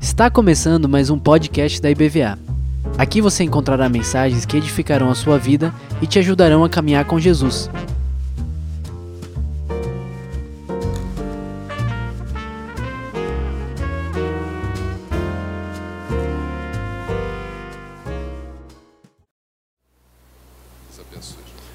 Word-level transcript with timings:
Está 0.00 0.28
começando 0.28 0.88
mais 0.88 1.08
um 1.08 1.16
podcast 1.16 1.80
da 1.80 1.88
IBVA. 1.88 2.36
Aqui 2.98 3.20
você 3.20 3.44
encontrará 3.44 3.88
mensagens 3.88 4.44
que 4.44 4.56
edificarão 4.56 5.08
a 5.08 5.14
sua 5.14 5.38
vida 5.38 5.72
e 6.02 6.06
te 6.08 6.18
ajudarão 6.18 6.64
a 6.64 6.68
caminhar 6.68 7.04
com 7.04 7.20
Jesus. 7.20 7.70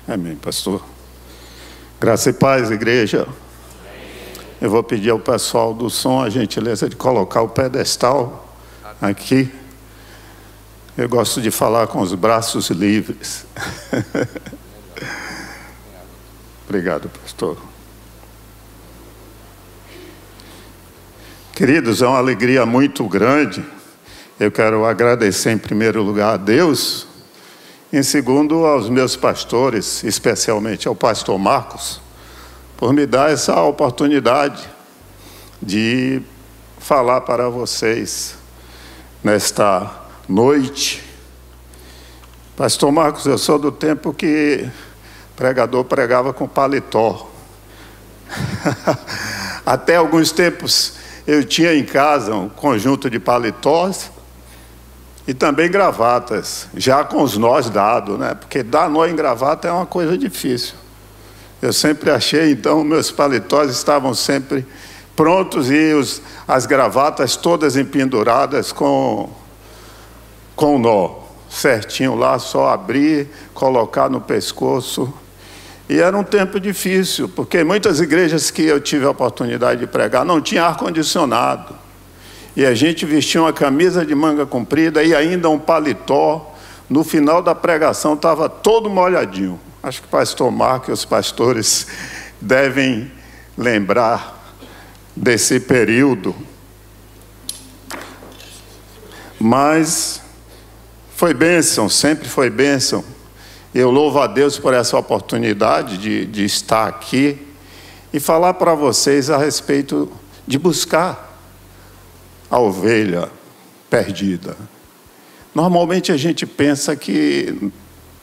Amém, 0.05 0.35
pastor. 0.35 0.83
Graça 2.01 2.31
e 2.31 2.33
paz, 2.33 2.69
igreja. 2.69 3.25
Eu 4.61 4.69
vou 4.69 4.83
pedir 4.83 5.09
ao 5.09 5.19
pessoal 5.19 5.73
do 5.73 5.89
som 5.89 6.21
a 6.21 6.29
gentileza 6.29 6.89
de 6.89 6.95
colocar 6.95 7.41
o 7.41 7.47
pedestal 7.47 8.45
aqui. 9.01 9.49
Eu 10.97 11.07
gosto 11.07 11.41
de 11.41 11.49
falar 11.49 11.87
com 11.87 12.01
os 12.01 12.13
braços 12.13 12.69
livres. 12.69 13.45
Obrigado, 16.67 17.09
pastor. 17.21 17.57
Queridos, 21.53 22.01
é 22.01 22.07
uma 22.07 22.17
alegria 22.17 22.65
muito 22.65 23.05
grande. 23.05 23.63
Eu 24.37 24.51
quero 24.51 24.85
agradecer 24.85 25.51
em 25.51 25.57
primeiro 25.57 26.03
lugar 26.03 26.33
a 26.33 26.37
Deus, 26.37 27.07
em 27.93 28.03
segundo 28.03 28.65
aos 28.65 28.89
meus 28.89 29.15
pastores, 29.15 30.03
especialmente 30.03 30.85
ao 30.85 30.95
pastor 30.95 31.39
Marcos, 31.39 32.01
por 32.79 32.93
me 32.93 33.05
dar 33.05 33.29
essa 33.29 33.61
oportunidade 33.61 34.65
de 35.61 36.21
falar 36.79 37.19
para 37.19 37.49
vocês 37.49 38.35
nesta 39.21 39.91
noite. 40.29 41.03
Pastor 42.55 42.89
Marcos, 42.89 43.25
eu 43.25 43.37
sou 43.37 43.59
do 43.59 43.69
tempo 43.69 44.13
que 44.13 44.65
pregador 45.35 45.83
pregava 45.83 46.31
com 46.31 46.47
paletó. 46.47 47.29
Até 49.65 49.97
alguns 49.97 50.31
tempos 50.31 50.93
eu 51.27 51.43
tinha 51.43 51.73
em 51.73 51.83
casa 51.83 52.33
um 52.33 52.47
conjunto 52.47 53.09
de 53.09 53.19
paletós 53.19 54.09
e 55.27 55.33
também 55.33 55.69
gravatas, 55.69 56.69
já 56.73 57.03
com 57.03 57.23
os 57.23 57.35
nós 57.35 57.69
dados, 57.69 58.17
né? 58.17 58.35
Porque 58.35 58.63
dar 58.63 58.89
nó 58.89 59.05
em 59.05 59.17
gravata 59.17 59.67
é 59.67 59.71
uma 59.71 59.85
coisa 59.85 60.17
difícil. 60.17 60.75
Eu 61.61 61.73
sempre 61.73 62.09
achei, 62.09 62.51
então, 62.51 62.83
meus 62.83 63.11
paletós 63.11 63.69
estavam 63.71 64.13
sempre 64.13 64.65
prontos 65.13 65.69
e 65.69 65.93
os, 65.93 66.21
as 66.47 66.65
gravatas 66.65 67.35
todas 67.35 67.75
empenduradas 67.75 68.71
com, 68.71 69.29
com 70.55 70.79
nó, 70.79 71.15
certinho 71.49 72.15
lá, 72.15 72.39
só 72.39 72.69
abrir, 72.69 73.27
colocar 73.53 74.09
no 74.09 74.21
pescoço. 74.21 75.13
E 75.89 75.99
era 75.99 76.17
um 76.17 76.23
tempo 76.23 76.59
difícil, 76.59 77.27
porque 77.27 77.63
muitas 77.63 77.99
igrejas 77.99 78.49
que 78.49 78.61
eu 78.61 78.79
tive 78.79 79.05
a 79.05 79.09
oportunidade 79.09 79.81
de 79.81 79.87
pregar 79.87 80.23
não 80.23 80.39
tinham 80.39 80.65
ar-condicionado. 80.65 81.75
E 82.55 82.65
a 82.65 82.73
gente 82.73 83.05
vestia 83.05 83.41
uma 83.41 83.51
camisa 83.51 84.05
de 84.05 84.15
manga 84.15 84.45
comprida 84.45 85.03
e 85.03 85.13
ainda 85.13 85.49
um 85.49 85.59
paletó. 85.59 86.55
No 86.89 87.03
final 87.03 87.41
da 87.41 87.53
pregação 87.53 88.13
estava 88.13 88.47
todo 88.47 88.89
molhadinho. 88.89 89.59
Acho 89.89 90.01
que 90.01 90.07
o 90.07 90.11
pastor 90.11 90.51
Marco 90.51 90.91
e 90.91 90.93
os 90.93 91.03
pastores 91.03 91.87
devem 92.39 93.11
lembrar 93.57 94.53
desse 95.15 95.59
período. 95.59 96.35
Mas 99.39 100.21
foi 101.15 101.33
bênção, 101.33 101.89
sempre 101.89 102.29
foi 102.29 102.51
bênção. 102.51 103.03
Eu 103.73 103.89
louvo 103.89 104.19
a 104.19 104.27
Deus 104.27 104.59
por 104.59 104.75
essa 104.75 104.95
oportunidade 104.95 105.97
de, 105.97 106.23
de 106.27 106.45
estar 106.45 106.87
aqui 106.87 107.47
e 108.13 108.19
falar 108.19 108.53
para 108.53 108.75
vocês 108.75 109.31
a 109.31 109.39
respeito 109.39 110.07
de 110.45 110.59
buscar 110.59 111.35
a 112.47 112.59
ovelha 112.59 113.27
perdida. 113.89 114.55
Normalmente 115.55 116.11
a 116.11 116.17
gente 116.17 116.45
pensa 116.45 116.95
que 116.95 117.71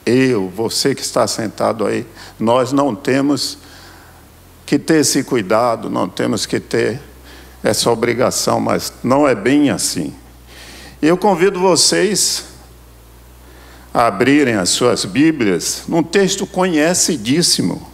eu, 0.06 0.48
você 0.48 0.94
que 0.94 1.02
está 1.02 1.26
sentado 1.26 1.84
aí, 1.84 2.06
nós 2.38 2.72
não 2.72 2.94
temos 2.94 3.58
que 4.64 4.78
ter 4.78 5.00
esse 5.00 5.24
cuidado, 5.24 5.90
não 5.90 6.08
temos 6.08 6.46
que 6.46 6.60
ter 6.60 7.00
essa 7.62 7.90
obrigação, 7.90 8.60
mas 8.60 8.92
não 9.02 9.26
é 9.26 9.34
bem 9.34 9.70
assim. 9.70 10.14
Eu 11.02 11.16
convido 11.18 11.58
vocês 11.58 12.44
a 13.92 14.06
abrirem 14.06 14.54
as 14.54 14.68
suas 14.68 15.04
Bíblias 15.04 15.82
num 15.88 16.02
texto 16.02 16.46
conhecidíssimo, 16.46 17.90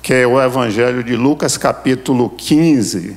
que 0.00 0.14
é 0.14 0.26
o 0.26 0.40
Evangelho 0.40 1.02
de 1.02 1.16
Lucas, 1.16 1.56
capítulo 1.56 2.30
15. 2.30 3.16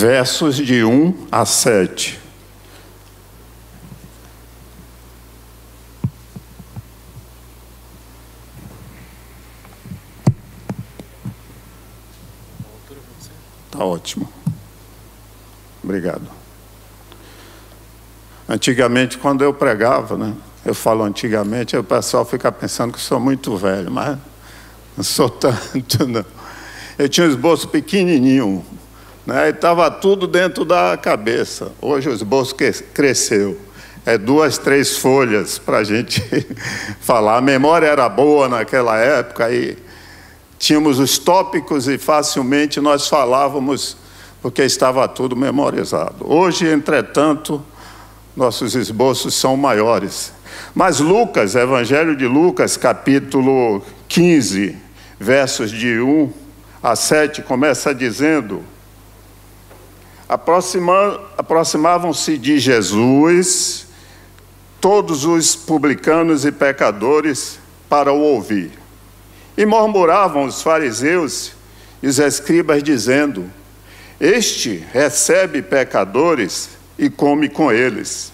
Versos 0.00 0.56
de 0.56 0.82
1 0.82 1.26
a 1.30 1.44
7. 1.44 2.18
Tá 13.70 13.84
ótimo. 13.84 14.26
Obrigado. 15.84 16.22
Antigamente, 18.48 19.18
quando 19.18 19.44
eu 19.44 19.52
pregava, 19.52 20.16
né? 20.16 20.34
Eu 20.64 20.74
falo 20.74 21.04
antigamente, 21.04 21.76
o 21.76 21.84
pessoal 21.84 22.24
fica 22.24 22.50
pensando 22.50 22.94
que 22.94 23.00
sou 23.00 23.20
muito 23.20 23.54
velho, 23.54 23.90
mas 23.90 24.16
não 24.96 25.04
sou 25.04 25.28
tanto, 25.28 26.06
não. 26.08 26.24
Eu 26.98 27.06
tinha 27.06 27.26
um 27.26 27.30
esboço 27.30 27.68
pequenininho, 27.68 28.64
né? 29.30 29.46
E 29.46 29.50
estava 29.50 29.88
tudo 29.92 30.26
dentro 30.26 30.64
da 30.64 30.96
cabeça. 30.96 31.70
Hoje 31.80 32.08
o 32.08 32.12
esboço 32.12 32.56
cresceu. 32.92 33.56
É 34.04 34.18
duas, 34.18 34.58
três 34.58 34.96
folhas 34.96 35.56
para 35.56 35.78
a 35.78 35.84
gente 35.84 36.20
falar. 37.00 37.36
A 37.36 37.40
memória 37.40 37.86
era 37.86 38.08
boa 38.08 38.48
naquela 38.48 38.98
época 38.98 39.48
e 39.52 39.78
tínhamos 40.58 40.98
os 40.98 41.16
tópicos 41.16 41.86
e 41.86 41.96
facilmente 41.96 42.80
nós 42.80 43.06
falávamos 43.06 43.96
porque 44.42 44.62
estava 44.62 45.06
tudo 45.06 45.36
memorizado. 45.36 46.16
Hoje, 46.28 46.66
entretanto, 46.66 47.62
nossos 48.34 48.74
esboços 48.74 49.34
são 49.34 49.56
maiores. 49.56 50.32
Mas 50.74 50.98
Lucas, 50.98 51.54
Evangelho 51.54 52.16
de 52.16 52.26
Lucas, 52.26 52.76
capítulo 52.76 53.80
15, 54.08 54.76
versos 55.20 55.70
de 55.70 56.00
1 56.00 56.32
a 56.82 56.96
7, 56.96 57.42
começa 57.42 57.94
dizendo: 57.94 58.64
aproximavam-se 61.36 62.38
de 62.38 62.58
Jesus 62.60 63.86
todos 64.80 65.24
os 65.24 65.56
publicanos 65.56 66.44
e 66.44 66.52
pecadores 66.52 67.58
para 67.88 68.12
o 68.12 68.20
ouvir. 68.20 68.70
E 69.56 69.66
murmuravam 69.66 70.44
os 70.44 70.62
fariseus 70.62 71.52
e 72.00 72.06
os 72.06 72.20
escribas, 72.20 72.82
dizendo: 72.82 73.50
Este 74.20 74.86
recebe 74.92 75.60
pecadores 75.62 76.70
e 76.96 77.10
come 77.10 77.48
com 77.48 77.72
eles. 77.72 78.32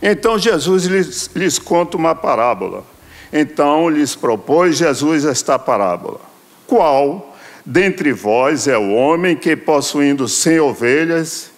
Então 0.00 0.38
Jesus 0.38 0.84
lhes, 0.84 1.30
lhes 1.34 1.58
conta 1.58 1.96
uma 1.96 2.14
parábola. 2.14 2.84
Então 3.32 3.88
lhes 3.88 4.14
propôs 4.14 4.76
Jesus 4.76 5.24
esta 5.24 5.58
parábola. 5.58 6.20
Qual 6.66 7.35
dentre 7.66 8.12
vós 8.12 8.68
é 8.68 8.78
o 8.78 8.92
homem 8.92 9.34
que, 9.34 9.56
possuindo 9.56 10.28
cem 10.28 10.60
ovelhas 10.60 11.50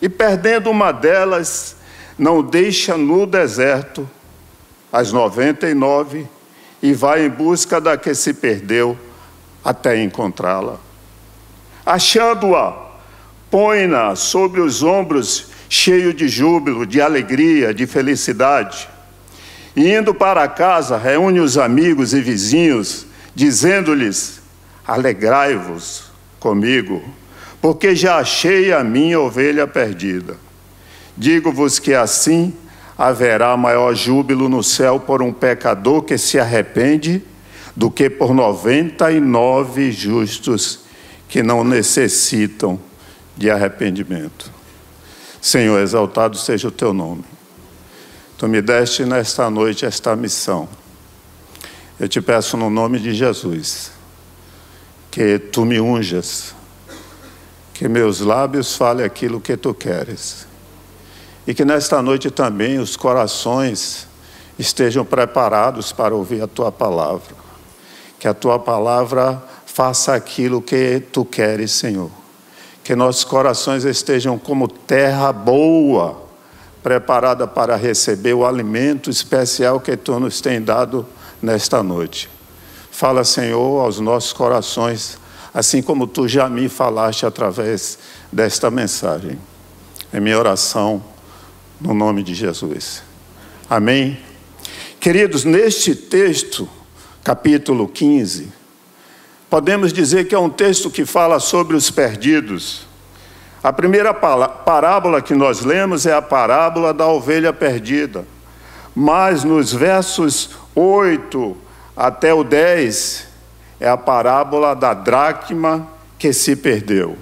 e 0.00 0.08
perdendo 0.08 0.70
uma 0.70 0.90
delas, 0.90 1.76
não 2.18 2.42
deixa 2.42 2.96
no 2.96 3.26
deserto 3.26 4.08
as 4.90 5.12
noventa 5.12 5.68
e 5.68 5.74
nove 5.74 6.26
e 6.82 6.94
vai 6.94 7.26
em 7.26 7.28
busca 7.28 7.78
da 7.80 7.98
que 7.98 8.14
se 8.14 8.32
perdeu 8.32 8.96
até 9.62 10.02
encontrá-la. 10.02 10.78
Achando-a, 11.84 12.92
põe-na 13.50 14.16
sobre 14.16 14.60
os 14.60 14.82
ombros, 14.82 15.48
cheio 15.68 16.14
de 16.14 16.28
júbilo, 16.28 16.86
de 16.86 17.00
alegria, 17.00 17.74
de 17.74 17.86
felicidade. 17.86 18.88
E 19.76 19.92
indo 19.92 20.14
para 20.14 20.48
casa, 20.48 20.96
reúne 20.96 21.40
os 21.40 21.58
amigos 21.58 22.14
e 22.14 22.20
vizinhos, 22.20 23.06
dizendo-lhes: 23.34 24.43
Alegrai-vos 24.86 26.10
comigo, 26.38 27.02
porque 27.60 27.96
já 27.96 28.18
achei 28.18 28.70
a 28.70 28.84
minha 28.84 29.18
ovelha 29.18 29.66
perdida. 29.66 30.36
Digo-vos 31.16 31.78
que 31.78 31.94
assim 31.94 32.52
haverá 32.98 33.56
maior 33.56 33.94
júbilo 33.94 34.48
no 34.48 34.62
céu 34.62 35.00
por 35.00 35.22
um 35.22 35.32
pecador 35.32 36.02
que 36.02 36.18
se 36.18 36.38
arrepende 36.38 37.22
do 37.74 37.90
que 37.90 38.10
por 38.10 38.34
noventa 38.34 39.10
e 39.10 39.20
nove 39.20 39.90
justos 39.90 40.80
que 41.28 41.42
não 41.42 41.64
necessitam 41.64 42.78
de 43.36 43.50
arrependimento. 43.50 44.52
Senhor, 45.40 45.80
exaltado 45.80 46.36
seja 46.36 46.68
o 46.68 46.70
teu 46.70 46.92
nome. 46.92 47.24
Tu 48.36 48.46
me 48.46 48.60
deste 48.60 49.04
nesta 49.04 49.48
noite 49.48 49.86
esta 49.86 50.14
missão. 50.14 50.68
Eu 51.98 52.06
te 52.06 52.20
peço 52.20 52.56
no 52.56 52.68
nome 52.68 52.98
de 52.98 53.14
Jesus 53.14 53.93
que 55.14 55.38
tu 55.38 55.64
me 55.64 55.80
unjas, 55.80 56.56
que 57.72 57.86
meus 57.86 58.18
lábios 58.18 58.74
falem 58.74 59.06
aquilo 59.06 59.40
que 59.40 59.56
tu 59.56 59.72
queres. 59.72 60.44
E 61.46 61.54
que 61.54 61.64
nesta 61.64 62.02
noite 62.02 62.32
também 62.32 62.80
os 62.80 62.96
corações 62.96 64.08
estejam 64.58 65.04
preparados 65.04 65.92
para 65.92 66.16
ouvir 66.16 66.42
a 66.42 66.48
tua 66.48 66.72
palavra. 66.72 67.32
Que 68.18 68.26
a 68.26 68.34
tua 68.34 68.58
palavra 68.58 69.40
faça 69.64 70.16
aquilo 70.16 70.60
que 70.60 71.00
tu 71.12 71.24
queres, 71.24 71.70
Senhor. 71.70 72.10
Que 72.82 72.96
nossos 72.96 73.22
corações 73.22 73.84
estejam 73.84 74.36
como 74.36 74.66
terra 74.66 75.32
boa, 75.32 76.24
preparada 76.82 77.46
para 77.46 77.76
receber 77.76 78.34
o 78.34 78.44
alimento 78.44 79.10
especial 79.10 79.78
que 79.78 79.96
tu 79.96 80.18
nos 80.18 80.40
tem 80.40 80.60
dado 80.60 81.06
nesta 81.40 81.84
noite. 81.84 82.28
Fala, 82.96 83.24
Senhor, 83.24 83.80
aos 83.80 83.98
nossos 83.98 84.32
corações, 84.32 85.18
assim 85.52 85.82
como 85.82 86.06
tu 86.06 86.28
já 86.28 86.48
me 86.48 86.68
falaste 86.68 87.26
através 87.26 87.98
desta 88.30 88.70
mensagem. 88.70 89.36
É 90.12 90.20
minha 90.20 90.38
oração 90.38 91.02
no 91.80 91.92
nome 91.92 92.22
de 92.22 92.34
Jesus. 92.34 93.02
Amém. 93.68 94.16
Queridos, 95.00 95.42
neste 95.42 95.96
texto, 95.96 96.68
capítulo 97.24 97.88
15, 97.88 98.52
podemos 99.50 99.92
dizer 99.92 100.28
que 100.28 100.34
é 100.34 100.38
um 100.38 100.48
texto 100.48 100.88
que 100.88 101.04
fala 101.04 101.40
sobre 101.40 101.76
os 101.76 101.90
perdidos. 101.90 102.86
A 103.60 103.72
primeira 103.72 104.14
parábola 104.14 105.20
que 105.20 105.34
nós 105.34 105.62
lemos 105.62 106.06
é 106.06 106.14
a 106.14 106.22
parábola 106.22 106.94
da 106.94 107.08
ovelha 107.08 107.52
perdida. 107.52 108.24
Mas 108.94 109.42
nos 109.42 109.72
versos 109.72 110.50
8 110.76 111.63
até 111.96 112.34
o 112.34 112.42
10 112.42 113.28
é 113.78 113.88
a 113.88 113.96
parábola 113.96 114.74
da 114.74 114.94
dracma 114.94 115.86
que 116.18 116.32
se 116.32 116.56
perdeu. 116.56 117.16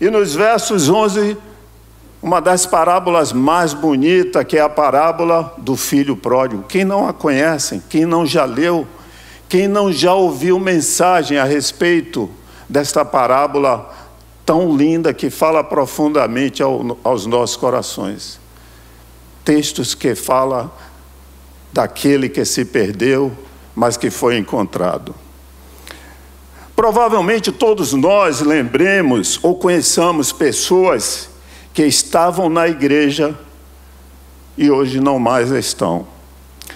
E 0.00 0.10
nos 0.10 0.34
versos 0.34 0.88
11, 0.88 1.36
uma 2.22 2.40
das 2.40 2.66
parábolas 2.66 3.32
mais 3.32 3.72
bonitas, 3.72 4.44
que 4.44 4.56
é 4.56 4.60
a 4.60 4.68
parábola 4.68 5.54
do 5.58 5.76
filho 5.76 6.16
pródigo. 6.16 6.64
Quem 6.64 6.84
não 6.84 7.08
a 7.08 7.12
conhece, 7.12 7.82
quem 7.88 8.04
não 8.04 8.26
já 8.26 8.44
leu, 8.44 8.86
quem 9.48 9.68
não 9.68 9.92
já 9.92 10.14
ouviu 10.14 10.58
mensagem 10.58 11.38
a 11.38 11.44
respeito 11.44 12.28
desta 12.68 13.04
parábola 13.04 13.94
tão 14.44 14.76
linda 14.76 15.14
que 15.14 15.30
fala 15.30 15.62
profundamente 15.64 16.62
ao, 16.62 16.98
aos 17.02 17.26
nossos 17.26 17.56
corações? 17.56 18.40
Textos 19.44 19.94
que 19.94 20.14
falam 20.14 20.70
daquele 21.72 22.28
que 22.28 22.44
se 22.44 22.64
perdeu, 22.64 23.32
mas 23.74 23.96
que 23.96 24.10
foi 24.10 24.36
encontrado. 24.36 25.14
Provavelmente 26.74 27.50
todos 27.50 27.94
nós 27.94 28.40
lembremos 28.40 29.38
ou 29.42 29.56
conheçamos 29.56 30.30
pessoas 30.32 31.30
que 31.72 31.84
estavam 31.84 32.48
na 32.48 32.68
igreja 32.68 33.38
e 34.56 34.70
hoje 34.70 35.00
não 35.00 35.18
mais 35.18 35.50
estão. 35.50 36.06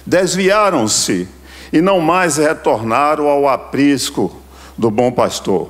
Desviaram-se 0.07 1.29
e 1.73 1.81
não 1.81 2.01
mais 2.01 2.37
retornaram 2.37 3.29
ao 3.29 3.49
aprisco 3.49 4.35
do 4.77 4.91
bom 4.91 5.13
pastor. 5.13 5.69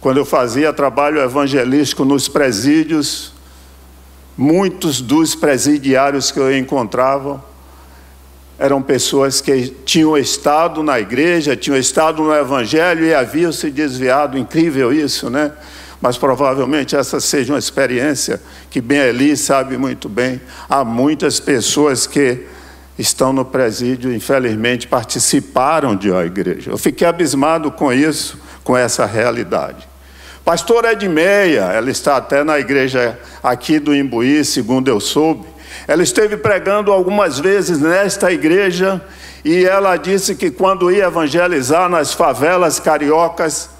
Quando 0.00 0.18
eu 0.18 0.24
fazia 0.24 0.72
trabalho 0.72 1.20
evangelístico 1.20 2.04
nos 2.04 2.28
presídios, 2.28 3.32
muitos 4.36 5.00
dos 5.00 5.34
presidiários 5.34 6.30
que 6.30 6.38
eu 6.38 6.56
encontrava 6.56 7.44
eram 8.58 8.82
pessoas 8.82 9.40
que 9.40 9.68
tinham 9.84 10.16
estado 10.18 10.82
na 10.82 10.98
igreja, 10.98 11.56
tinham 11.56 11.78
estado 11.78 12.22
no 12.22 12.34
evangelho 12.34 13.04
e 13.04 13.14
haviam 13.14 13.52
se 13.52 13.70
desviado. 13.70 14.36
Incrível 14.36 14.92
isso, 14.92 15.30
né? 15.30 15.52
Mas 16.00 16.16
provavelmente 16.16 16.96
essa 16.96 17.20
seja 17.20 17.52
uma 17.52 17.58
experiência 17.58 18.40
que 18.70 18.80
bem 18.80 18.98
Eli 18.98 19.36
sabe 19.36 19.76
muito 19.76 20.08
bem. 20.08 20.40
Há 20.68 20.84
muitas 20.84 21.38
pessoas 21.38 22.06
que 22.06 22.46
estão 22.98 23.32
no 23.32 23.44
presídio, 23.44 24.12
infelizmente, 24.12 24.88
participaram 24.88 25.94
de 25.94 26.10
uma 26.10 26.24
igreja. 26.24 26.70
Eu 26.72 26.78
fiquei 26.78 27.06
abismado 27.06 27.70
com 27.70 27.92
isso, 27.92 28.38
com 28.64 28.76
essa 28.76 29.06
realidade. 29.06 29.88
Pastora 30.44 30.92
Edmeia, 30.92 31.64
ela 31.72 31.90
está 31.90 32.16
até 32.16 32.42
na 32.42 32.58
igreja 32.58 33.18
aqui 33.42 33.78
do 33.78 33.94
Imbuí, 33.94 34.44
segundo 34.44 34.88
eu 34.88 34.98
soube. 34.98 35.46
Ela 35.86 36.02
esteve 36.02 36.36
pregando 36.36 36.92
algumas 36.92 37.38
vezes 37.38 37.80
nesta 37.80 38.32
igreja 38.32 39.02
e 39.44 39.64
ela 39.64 39.96
disse 39.96 40.34
que 40.34 40.50
quando 40.50 40.90
ia 40.90 41.06
evangelizar 41.06 41.88
nas 41.88 42.12
favelas 42.12 42.80
cariocas, 42.80 43.70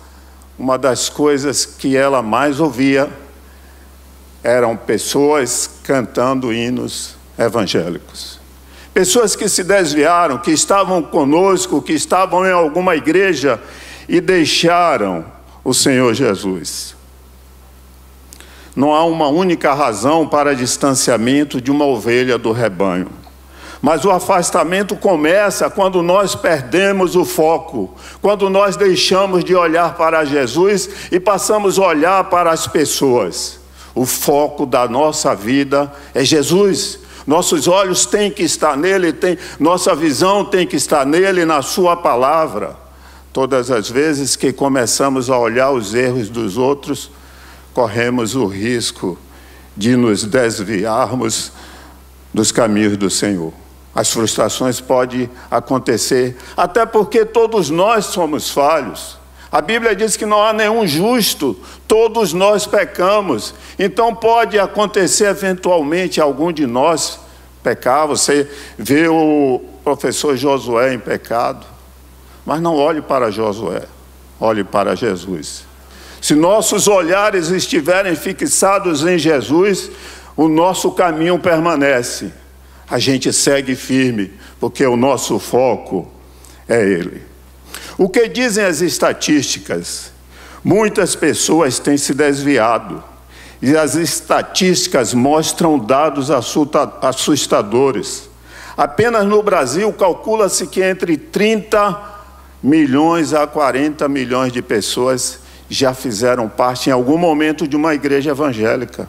uma 0.59 0.79
das 0.79 1.09
coisas 1.09 1.65
que 1.65 1.97
ela 1.97 2.23
mais 2.23 2.61
ouvia 2.61 3.09
eram 4.43 4.77
pessoas 4.77 5.69
cantando 5.85 6.53
hinos 6.53 7.17
evangélicos. 7.39 8.39
Pessoas 8.93 9.37
que 9.37 9.49
se 9.49 9.63
desviaram, 9.63 10.39
que 10.39 10.51
estavam 10.51 11.03
conosco, 11.03 11.83
que 11.83 11.93
estavam 11.93 12.45
em 12.47 12.51
alguma 12.51 12.97
igreja 12.97 13.61
e 14.09 14.21
deixaram 14.21 15.25
o 15.63 15.73
Senhor 15.73 16.15
Jesus. 16.15 16.98
Não 18.79 18.95
há 18.95 19.03
uma 19.05 19.27
única 19.27 19.75
razão 19.75 20.25
para 20.25 20.55
distanciamento 20.55 21.61
de 21.61 21.69
uma 21.69 21.85
ovelha 21.85 22.39
do 22.39 22.53
rebanho. 22.53 23.09
Mas 23.83 24.05
o 24.05 24.11
afastamento 24.13 24.95
começa 24.95 25.69
quando 25.69 26.01
nós 26.01 26.37
perdemos 26.37 27.17
o 27.17 27.25
foco, 27.25 27.93
quando 28.23 28.49
nós 28.49 28.77
deixamos 28.77 29.43
de 29.43 29.53
olhar 29.53 29.97
para 29.97 30.25
Jesus 30.25 30.89
e 31.11 31.19
passamos 31.19 31.77
a 31.77 31.87
olhar 31.89 32.31
para 32.31 32.53
as 32.53 32.69
pessoas. 32.69 33.59
O 33.97 34.07
foco 34.07 34.65
da 34.65 34.87
nossa 34.87 35.35
vida 35.35 35.93
é 36.15 36.25
Jesus. 36.25 37.01
Nossos 37.27 37.67
olhos 37.67 38.07
têm 38.07 38.31
que 38.31 38.45
estar 38.45 38.77
nele, 38.77 39.13
tem, 39.13 39.37
nossa 39.59 39.93
visão 39.93 40.45
tem 40.45 40.65
que 40.65 40.77
estar 40.77 41.05
nele, 41.05 41.45
na 41.45 41.63
Sua 41.63 41.97
palavra. 41.97 42.77
Todas 43.33 43.73
as 43.73 43.91
vezes 43.91 44.37
que 44.37 44.53
começamos 44.53 45.29
a 45.29 45.37
olhar 45.37 45.73
os 45.73 45.97
erros 45.97 46.29
dos 46.29 46.57
outros, 46.57 47.11
corremos 47.79 48.35
o 48.35 48.45
risco 48.45 49.17
de 49.77 49.95
nos 49.95 50.25
desviarmos 50.25 51.53
dos 52.35 52.51
caminhos 52.51 52.97
do 52.97 53.09
Senhor. 53.09 53.53
As 53.95 54.11
frustrações 54.11 54.81
podem 54.81 55.31
acontecer, 55.49 56.37
até 56.57 56.85
porque 56.85 57.25
todos 57.25 57.71
nós 57.71 58.07
somos 58.07 58.51
falhos. 58.51 59.17
A 59.53 59.61
Bíblia 59.61 59.95
diz 59.95 60.17
que 60.17 60.27
não 60.27 60.43
há 60.43 60.53
nenhum 60.53 60.85
justo, 60.89 61.57
todos 61.87 62.33
nós 62.33 62.67
pecamos. 62.67 63.55
Então 63.79 64.13
pode 64.13 64.59
acontecer 64.59 65.27
eventualmente 65.27 66.21
algum 66.21 66.51
de 66.51 66.67
nós 66.67 67.21
pecar. 67.63 68.09
Você 68.09 68.51
vê 68.77 69.07
o 69.07 69.61
professor 69.85 70.37
Josué 70.37 70.95
em 70.95 70.99
pecado, 70.99 71.65
mas 72.45 72.61
não 72.61 72.75
olhe 72.75 73.01
para 73.01 73.31
Josué, 73.31 73.85
olhe 74.41 74.65
para 74.65 74.97
Jesus. 74.97 75.68
Se 76.21 76.35
nossos 76.35 76.89
olhares 76.89 77.51
estiverem 77.51 78.15
fixados 78.17 79.05
em 79.05 79.19
Jesus, 79.19 79.91
o 80.37 80.49
nosso 80.49 80.91
caminho 80.93 81.39
permanece. 81.39 82.33
A 82.89 82.99
gente 82.99 83.33
segue 83.33 83.75
firme, 83.75 84.33
porque 84.59 84.87
o 84.87 84.97
nosso 84.97 85.39
foco 85.39 86.09
é 86.69 86.81
Ele. 86.81 87.23
O 87.97 88.09
que 88.09 88.29
dizem 88.29 88.65
as 88.65 88.81
estatísticas? 88.81 90.13
Muitas 90.63 91.15
pessoas 91.15 91.79
têm 91.79 91.97
se 91.97 92.15
desviado, 92.15 93.03
e 93.61 93.77
as 93.77 93.95
estatísticas 93.95 95.13
mostram 95.15 95.79
dados 95.79 96.31
assustadores. 96.31 98.29
Apenas 98.77 99.27
no 99.27 99.43
Brasil, 99.43 99.93
calcula-se 99.93 100.67
que 100.69 100.81
entre 100.83 101.17
30 101.17 102.01
milhões 102.63 103.35
a 103.35 103.47
40 103.47 104.09
milhões 104.09 104.53
de 104.53 104.63
pessoas 104.63 105.41
já 105.69 105.95
fizeram 105.95 106.49
parte 106.49 106.91
em 106.91 106.93
algum 106.93 107.19
momento 107.19 107.67
de 107.67 107.77
uma 107.77 107.95
igreja 107.95 108.31
evangélica. 108.31 109.09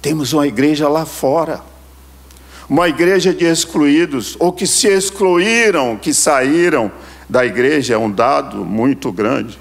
Temos 0.00 0.32
uma 0.32 0.46
igreja 0.46 0.88
lá 0.88 1.04
fora 1.06 1.72
uma 2.68 2.88
igreja 2.88 3.34
de 3.34 3.44
excluídos, 3.44 4.36
ou 4.38 4.52
que 4.52 4.66
se 4.66 4.88
excluíram, 4.88 5.96
que 5.96 6.14
saíram 6.14 6.90
da 7.28 7.44
igreja, 7.44 7.94
é 7.94 7.98
um 7.98 8.10
dado 8.10 8.64
muito 8.64 9.10
grande. 9.10 9.58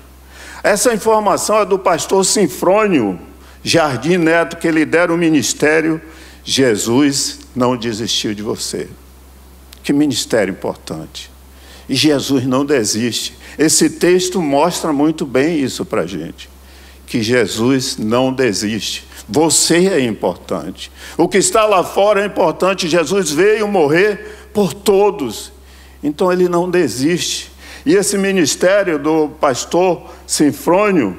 Essa 0.64 0.94
informação 0.94 1.60
é 1.60 1.66
do 1.66 1.80
pastor 1.80 2.24
Sinfrônio 2.26 3.20
Jardim 3.64 4.18
Neto, 4.18 4.58
que 4.58 4.70
lidera 4.70 5.14
o 5.14 5.18
ministério, 5.18 6.02
Jesus 6.44 7.40
não 7.56 7.76
desistiu 7.76 8.34
de 8.34 8.42
você. 8.42 8.88
Que 9.84 9.94
ministério 9.94 10.52
importante. 10.52 11.31
Jesus 11.96 12.46
não 12.46 12.66
desiste. 12.66 13.36
Esse 13.58 13.90
texto 13.90 14.42
mostra 14.42 14.94
muito 14.94 15.26
bem 15.26 15.60
isso 15.60 15.86
para 15.86 16.02
a 16.02 16.08
gente. 16.08 16.50
Que 17.06 17.22
Jesus 17.22 17.98
não 17.98 18.32
desiste. 18.32 19.06
Você 19.28 19.88
é 19.88 20.00
importante. 20.00 20.92
O 21.18 21.28
que 21.28 21.38
está 21.38 21.66
lá 21.66 21.84
fora 21.84 22.22
é 22.22 22.26
importante. 22.26 22.88
Jesus 22.88 23.32
veio 23.32 23.68
morrer 23.68 24.50
por 24.54 24.74
todos. 24.74 25.52
Então 26.04 26.32
ele 26.32 26.48
não 26.48 26.70
desiste. 26.70 27.52
E 27.86 27.96
esse 27.96 28.18
ministério 28.18 29.00
do 29.00 29.30
pastor 29.40 30.10
Sinfrônio 30.26 31.18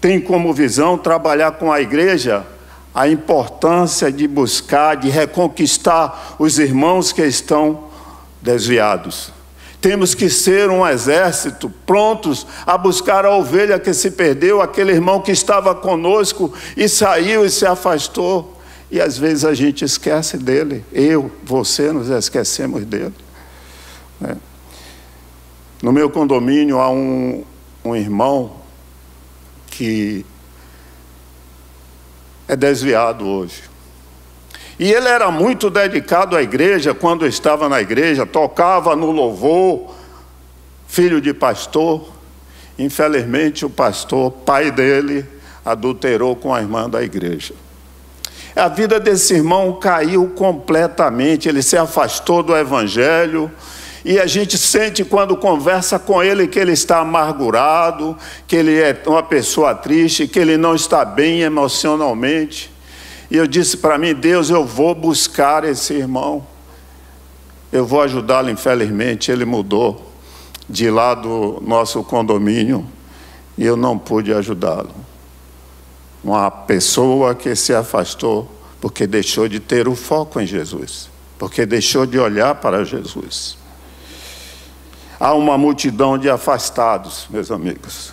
tem 0.00 0.20
como 0.20 0.54
visão 0.54 0.96
trabalhar 0.96 1.52
com 1.52 1.72
a 1.72 1.80
igreja 1.80 2.46
a 2.94 3.08
importância 3.08 4.10
de 4.10 4.26
buscar, 4.26 4.96
de 4.96 5.10
reconquistar 5.10 6.36
os 6.38 6.58
irmãos 6.58 7.12
que 7.12 7.22
estão 7.22 7.88
desviados. 8.40 9.35
Temos 9.86 10.16
que 10.16 10.28
ser 10.28 10.68
um 10.68 10.84
exército 10.84 11.70
prontos 11.86 12.44
a 12.66 12.76
buscar 12.76 13.24
a 13.24 13.30
ovelha 13.30 13.78
que 13.78 13.94
se 13.94 14.10
perdeu, 14.10 14.60
aquele 14.60 14.90
irmão 14.90 15.20
que 15.20 15.30
estava 15.30 15.76
conosco 15.76 16.52
e 16.76 16.88
saiu 16.88 17.46
e 17.46 17.50
se 17.50 17.64
afastou. 17.64 18.60
E 18.90 19.00
às 19.00 19.16
vezes 19.16 19.44
a 19.44 19.54
gente 19.54 19.84
esquece 19.84 20.38
dele. 20.38 20.84
Eu, 20.92 21.30
você, 21.44 21.92
nos 21.92 22.10
esquecemos 22.10 22.84
dele. 22.84 23.14
Né? 24.20 24.36
No 25.80 25.92
meu 25.92 26.10
condomínio 26.10 26.80
há 26.80 26.90
um, 26.90 27.44
um 27.84 27.94
irmão 27.94 28.56
que 29.68 30.26
é 32.48 32.56
desviado 32.56 33.24
hoje. 33.24 33.62
E 34.78 34.92
ele 34.92 35.08
era 35.08 35.30
muito 35.30 35.70
dedicado 35.70 36.36
à 36.36 36.42
igreja 36.42 36.92
quando 36.92 37.26
estava 37.26 37.68
na 37.68 37.80
igreja, 37.80 38.26
tocava 38.26 38.94
no 38.94 39.10
louvor, 39.10 39.94
filho 40.86 41.20
de 41.20 41.32
pastor. 41.32 42.08
Infelizmente, 42.78 43.64
o 43.64 43.70
pastor, 43.70 44.30
pai 44.30 44.70
dele, 44.70 45.24
adulterou 45.64 46.36
com 46.36 46.54
a 46.54 46.60
irmã 46.60 46.88
da 46.90 47.02
igreja. 47.02 47.54
A 48.54 48.68
vida 48.68 49.00
desse 49.00 49.34
irmão 49.34 49.72
caiu 49.80 50.28
completamente, 50.28 51.48
ele 51.48 51.62
se 51.62 51.76
afastou 51.76 52.42
do 52.42 52.56
evangelho, 52.56 53.50
e 54.04 54.20
a 54.20 54.26
gente 54.26 54.56
sente 54.56 55.04
quando 55.04 55.36
conversa 55.36 55.98
com 55.98 56.22
ele 56.22 56.46
que 56.46 56.58
ele 56.58 56.72
está 56.72 57.00
amargurado, 57.00 58.16
que 58.46 58.56
ele 58.56 58.78
é 58.78 59.02
uma 59.06 59.22
pessoa 59.22 59.74
triste, 59.74 60.28
que 60.28 60.38
ele 60.38 60.56
não 60.56 60.74
está 60.74 61.04
bem 61.04 61.40
emocionalmente. 61.40 62.75
E 63.30 63.36
eu 63.36 63.46
disse 63.46 63.76
para 63.76 63.98
mim, 63.98 64.14
Deus, 64.14 64.50
eu 64.50 64.64
vou 64.64 64.94
buscar 64.94 65.64
esse 65.64 65.94
irmão. 65.94 66.46
Eu 67.72 67.84
vou 67.84 68.00
ajudá-lo, 68.02 68.50
infelizmente, 68.50 69.30
ele 69.30 69.44
mudou 69.44 70.12
de 70.68 70.90
lá 70.90 71.14
do 71.14 71.62
nosso 71.64 72.02
condomínio 72.02 72.86
e 73.58 73.64
eu 73.64 73.76
não 73.76 73.98
pude 73.98 74.32
ajudá-lo. 74.32 74.94
Uma 76.22 76.50
pessoa 76.50 77.34
que 77.34 77.54
se 77.54 77.74
afastou 77.74 78.50
porque 78.80 79.06
deixou 79.06 79.48
de 79.48 79.58
ter 79.58 79.88
o 79.88 79.94
foco 79.94 80.40
em 80.40 80.46
Jesus, 80.46 81.08
porque 81.38 81.66
deixou 81.66 82.06
de 82.06 82.18
olhar 82.18 82.54
para 82.56 82.84
Jesus. 82.84 83.56
Há 85.18 85.34
uma 85.34 85.56
multidão 85.56 86.18
de 86.18 86.28
afastados, 86.28 87.26
meus 87.30 87.50
amigos, 87.50 88.12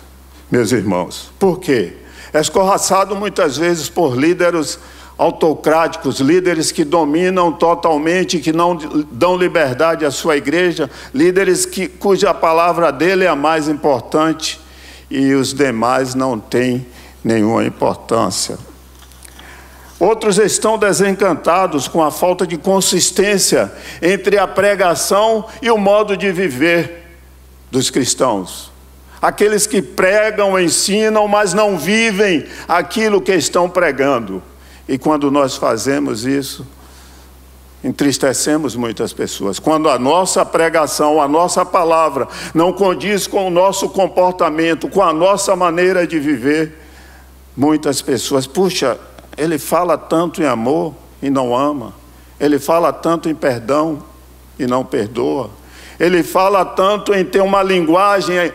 meus 0.50 0.72
irmãos. 0.72 1.30
Por 1.38 1.60
quê? 1.60 1.98
É 2.32 2.40
escorraçado 2.40 3.14
muitas 3.14 3.56
vezes 3.56 3.88
por 3.88 4.16
líderes 4.16 4.78
autocráticos, 5.16 6.18
líderes 6.20 6.72
que 6.72 6.84
dominam 6.84 7.52
totalmente, 7.52 8.40
que 8.40 8.52
não 8.52 8.76
dão 9.10 9.36
liberdade 9.36 10.04
à 10.04 10.10
sua 10.10 10.36
igreja, 10.36 10.90
líderes 11.14 11.64
que, 11.64 11.86
cuja 11.86 12.34
palavra 12.34 12.90
dele 12.90 13.24
é 13.24 13.28
a 13.28 13.36
mais 13.36 13.68
importante 13.68 14.60
e 15.10 15.32
os 15.32 15.54
demais 15.54 16.14
não 16.14 16.38
têm 16.38 16.86
nenhuma 17.22 17.64
importância. 17.64 18.58
Outros 20.00 20.38
estão 20.38 20.76
desencantados 20.76 21.86
com 21.86 22.02
a 22.02 22.10
falta 22.10 22.46
de 22.46 22.58
consistência 22.58 23.72
entre 24.02 24.36
a 24.36 24.46
pregação 24.46 25.46
e 25.62 25.70
o 25.70 25.78
modo 25.78 26.16
de 26.16 26.32
viver 26.32 27.04
dos 27.70 27.90
cristãos. 27.90 28.72
Aqueles 29.22 29.66
que 29.66 29.80
pregam, 29.80 30.60
ensinam, 30.60 31.26
mas 31.28 31.54
não 31.54 31.78
vivem 31.78 32.44
aquilo 32.68 33.22
que 33.22 33.32
estão 33.32 33.70
pregando. 33.70 34.42
E 34.88 34.98
quando 34.98 35.30
nós 35.30 35.56
fazemos 35.56 36.24
isso, 36.24 36.66
entristecemos 37.82 38.74
muitas 38.74 39.12
pessoas. 39.12 39.58
Quando 39.58 39.88
a 39.88 39.98
nossa 39.98 40.44
pregação, 40.44 41.20
a 41.20 41.28
nossa 41.28 41.64
palavra 41.64 42.26
não 42.54 42.72
condiz 42.72 43.26
com 43.26 43.46
o 43.46 43.50
nosso 43.50 43.90
comportamento, 43.90 44.88
com 44.88 45.02
a 45.02 45.12
nossa 45.12 45.54
maneira 45.54 46.06
de 46.06 46.18
viver, 46.18 46.80
muitas 47.56 48.00
pessoas, 48.00 48.46
puxa, 48.46 48.98
ele 49.36 49.58
fala 49.58 49.98
tanto 49.98 50.42
em 50.42 50.46
amor 50.46 50.94
e 51.22 51.28
não 51.28 51.54
ama. 51.56 51.92
Ele 52.40 52.58
fala 52.58 52.92
tanto 52.92 53.28
em 53.28 53.34
perdão 53.34 54.02
e 54.58 54.66
não 54.66 54.84
perdoa. 54.84 55.50
Ele 55.98 56.22
fala 56.22 56.64
tanto 56.64 57.14
em 57.14 57.24
ter 57.24 57.40
uma 57.40 57.62
linguagem 57.62 58.52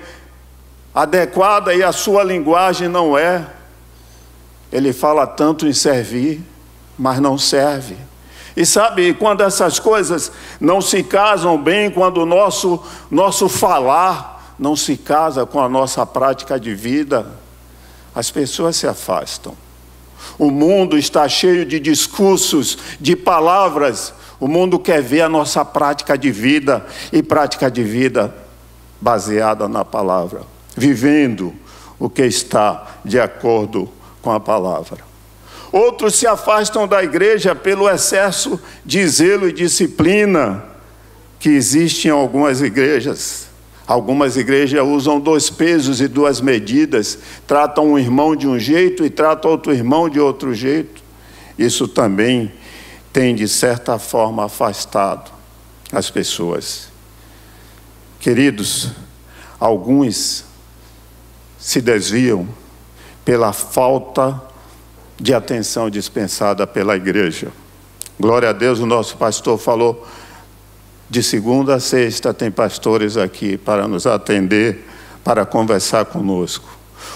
adequada 0.93 1.74
e 1.74 1.83
a 1.83 1.91
sua 1.91 2.24
linguagem 2.24 2.88
não 2.88 3.17
é. 3.17 3.45
Ele 4.71 4.93
fala 4.93 5.25
tanto 5.25 5.67
em 5.67 5.73
servir, 5.73 6.41
mas 6.97 7.19
não 7.19 7.38
serve. 7.38 7.95
E 8.55 8.65
sabe, 8.65 9.13
quando 9.13 9.41
essas 9.41 9.79
coisas 9.79 10.31
não 10.59 10.81
se 10.81 11.03
casam 11.03 11.61
bem, 11.61 11.89
quando 11.89 12.17
o 12.17 12.25
nosso, 12.25 12.83
nosso 13.09 13.47
falar 13.47 14.55
não 14.59 14.75
se 14.75 14.97
casa 14.97 15.45
com 15.45 15.61
a 15.61 15.69
nossa 15.69 16.05
prática 16.05 16.59
de 16.59 16.75
vida, 16.75 17.25
as 18.13 18.29
pessoas 18.29 18.75
se 18.75 18.85
afastam. 18.85 19.55
O 20.38 20.51
mundo 20.51 20.97
está 20.97 21.27
cheio 21.29 21.65
de 21.65 21.79
discursos, 21.79 22.77
de 22.99 23.15
palavras. 23.15 24.13
O 24.39 24.47
mundo 24.47 24.77
quer 24.77 25.01
ver 25.01 25.21
a 25.21 25.29
nossa 25.29 25.63
prática 25.63 26.17
de 26.17 26.31
vida 26.31 26.85
e 27.11 27.23
prática 27.23 27.71
de 27.71 27.83
vida 27.83 28.35
baseada 28.99 29.67
na 29.67 29.85
palavra, 29.85 30.41
vivendo 30.75 31.53
o 31.97 32.09
que 32.09 32.23
está 32.23 32.99
de 33.05 33.19
acordo 33.19 33.89
com 34.21 34.31
a 34.31 34.39
palavra. 34.39 35.09
Outros 35.71 36.15
se 36.15 36.25
afastam 36.25 36.88
da 36.88 37.03
igreja 37.03 37.53
pelo 37.53 37.88
excesso 37.88 38.59
de 38.83 39.07
zelo 39.07 39.47
e 39.47 39.53
disciplina 39.53 40.63
que 41.39 41.49
existe 41.49 42.07
em 42.07 42.11
algumas 42.11 42.61
igrejas. 42.61 43.47
Algumas 43.85 44.35
igrejas 44.35 44.85
usam 44.85 45.19
dois 45.19 45.49
pesos 45.49 45.99
e 46.01 46.07
duas 46.07 46.41
medidas, 46.41 47.17
tratam 47.47 47.91
um 47.91 47.99
irmão 47.99 48.35
de 48.35 48.47
um 48.47 48.59
jeito 48.59 49.03
e 49.03 49.09
tratam 49.09 49.49
outro 49.51 49.73
irmão 49.73 50.09
de 50.09 50.19
outro 50.19 50.53
jeito. 50.53 51.01
Isso 51.57 51.88
também 51.88 52.51
tem, 53.11 53.33
de 53.33 53.47
certa 53.47 53.97
forma, 53.97 54.45
afastado 54.45 55.31
as 55.91 56.09
pessoas. 56.09 56.89
Queridos, 58.19 58.89
alguns 59.59 60.45
se 61.57 61.81
desviam 61.81 62.47
pela 63.29 63.53
falta 63.53 64.41
de 65.15 65.36
atenção 65.36 65.88
dispensada 65.88 66.65
pela 66.65 66.95
igreja. 66.95 67.50
Glória 68.19 68.50
a 68.50 68.51
Deus, 68.51 68.79
o 68.79 68.88
nosso 68.88 69.17
pastor 69.17 69.59
falou 69.59 70.03
de 71.07 71.21
segunda 71.21 71.75
a 71.75 71.79
sexta 71.79 72.33
tem 72.33 72.50
pastores 72.50 73.17
aqui 73.17 73.55
para 73.55 73.88
nos 73.88 74.07
atender, 74.07 74.83
para 75.24 75.45
conversar 75.45 76.05
conosco. 76.05 76.67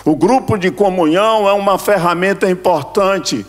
O 0.05 0.15
grupo 0.15 0.55
de 0.55 0.69
comunhão 0.69 1.49
é 1.49 1.53
uma 1.53 1.79
ferramenta 1.79 2.47
importante 2.47 3.43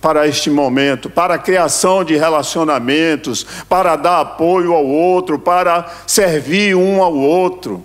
para 0.00 0.28
este 0.28 0.50
momento, 0.50 1.10
para 1.10 1.34
a 1.34 1.38
criação 1.38 2.04
de 2.04 2.14
relacionamentos, 2.14 3.44
para 3.68 3.96
dar 3.96 4.20
apoio 4.20 4.72
ao 4.72 4.86
outro, 4.86 5.36
para 5.36 5.84
servir 6.06 6.76
um 6.76 7.02
ao 7.02 7.12
outro. 7.12 7.82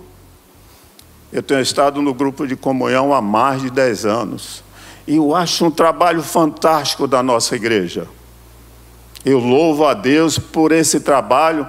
Eu 1.32 1.42
tenho 1.42 1.60
estado 1.60 2.02
no 2.02 2.12
grupo 2.12 2.46
de 2.46 2.56
comunhão 2.56 3.14
há 3.14 3.20
mais 3.20 3.62
de 3.62 3.70
10 3.70 4.04
anos 4.04 4.62
e 5.06 5.16
eu 5.16 5.34
acho 5.34 5.64
um 5.64 5.70
trabalho 5.70 6.22
fantástico 6.22 7.06
da 7.06 7.22
nossa 7.22 7.56
igreja. 7.56 8.06
Eu 9.24 9.38
louvo 9.38 9.86
a 9.86 9.94
Deus 9.94 10.38
por 10.38 10.72
esse 10.72 11.00
trabalho. 11.00 11.66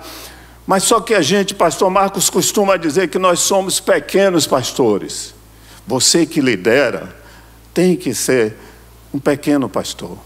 Mas 0.65 0.83
só 0.83 1.01
que 1.01 1.13
a 1.13 1.21
gente, 1.21 1.53
pastor 1.53 1.89
Marcos, 1.89 2.29
costuma 2.29 2.77
dizer 2.77 3.09
que 3.09 3.19
nós 3.19 3.39
somos 3.39 3.79
pequenos 3.79 4.47
pastores. 4.47 5.33
Você 5.85 6.25
que 6.25 6.39
lidera 6.39 7.15
tem 7.73 7.95
que 7.95 8.13
ser 8.13 8.55
um 9.13 9.19
pequeno 9.19 9.67
pastor. 9.67 10.17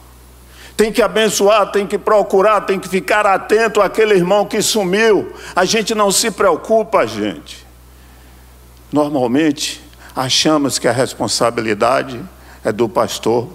Tem 0.76 0.92
que 0.92 1.02
abençoar, 1.02 1.72
tem 1.72 1.88
que 1.88 1.98
procurar, 1.98 2.62
tem 2.62 2.80
que 2.80 2.90
ficar 2.90 3.26
atento 3.26 3.82
àquele 3.82 4.14
irmão 4.14 4.46
que 4.46 4.62
sumiu. 4.62 5.32
A 5.56 5.64
gente 5.64 5.96
não 5.96 6.12
se 6.12 6.30
preocupa, 6.30 7.08
gente. 7.08 7.65
Normalmente, 8.96 9.82
achamos 10.16 10.80
que 10.80 10.88
a 10.88 10.92
responsabilidade 10.94 12.18
é 12.64 12.72
do 12.72 12.88
pastor. 12.88 13.50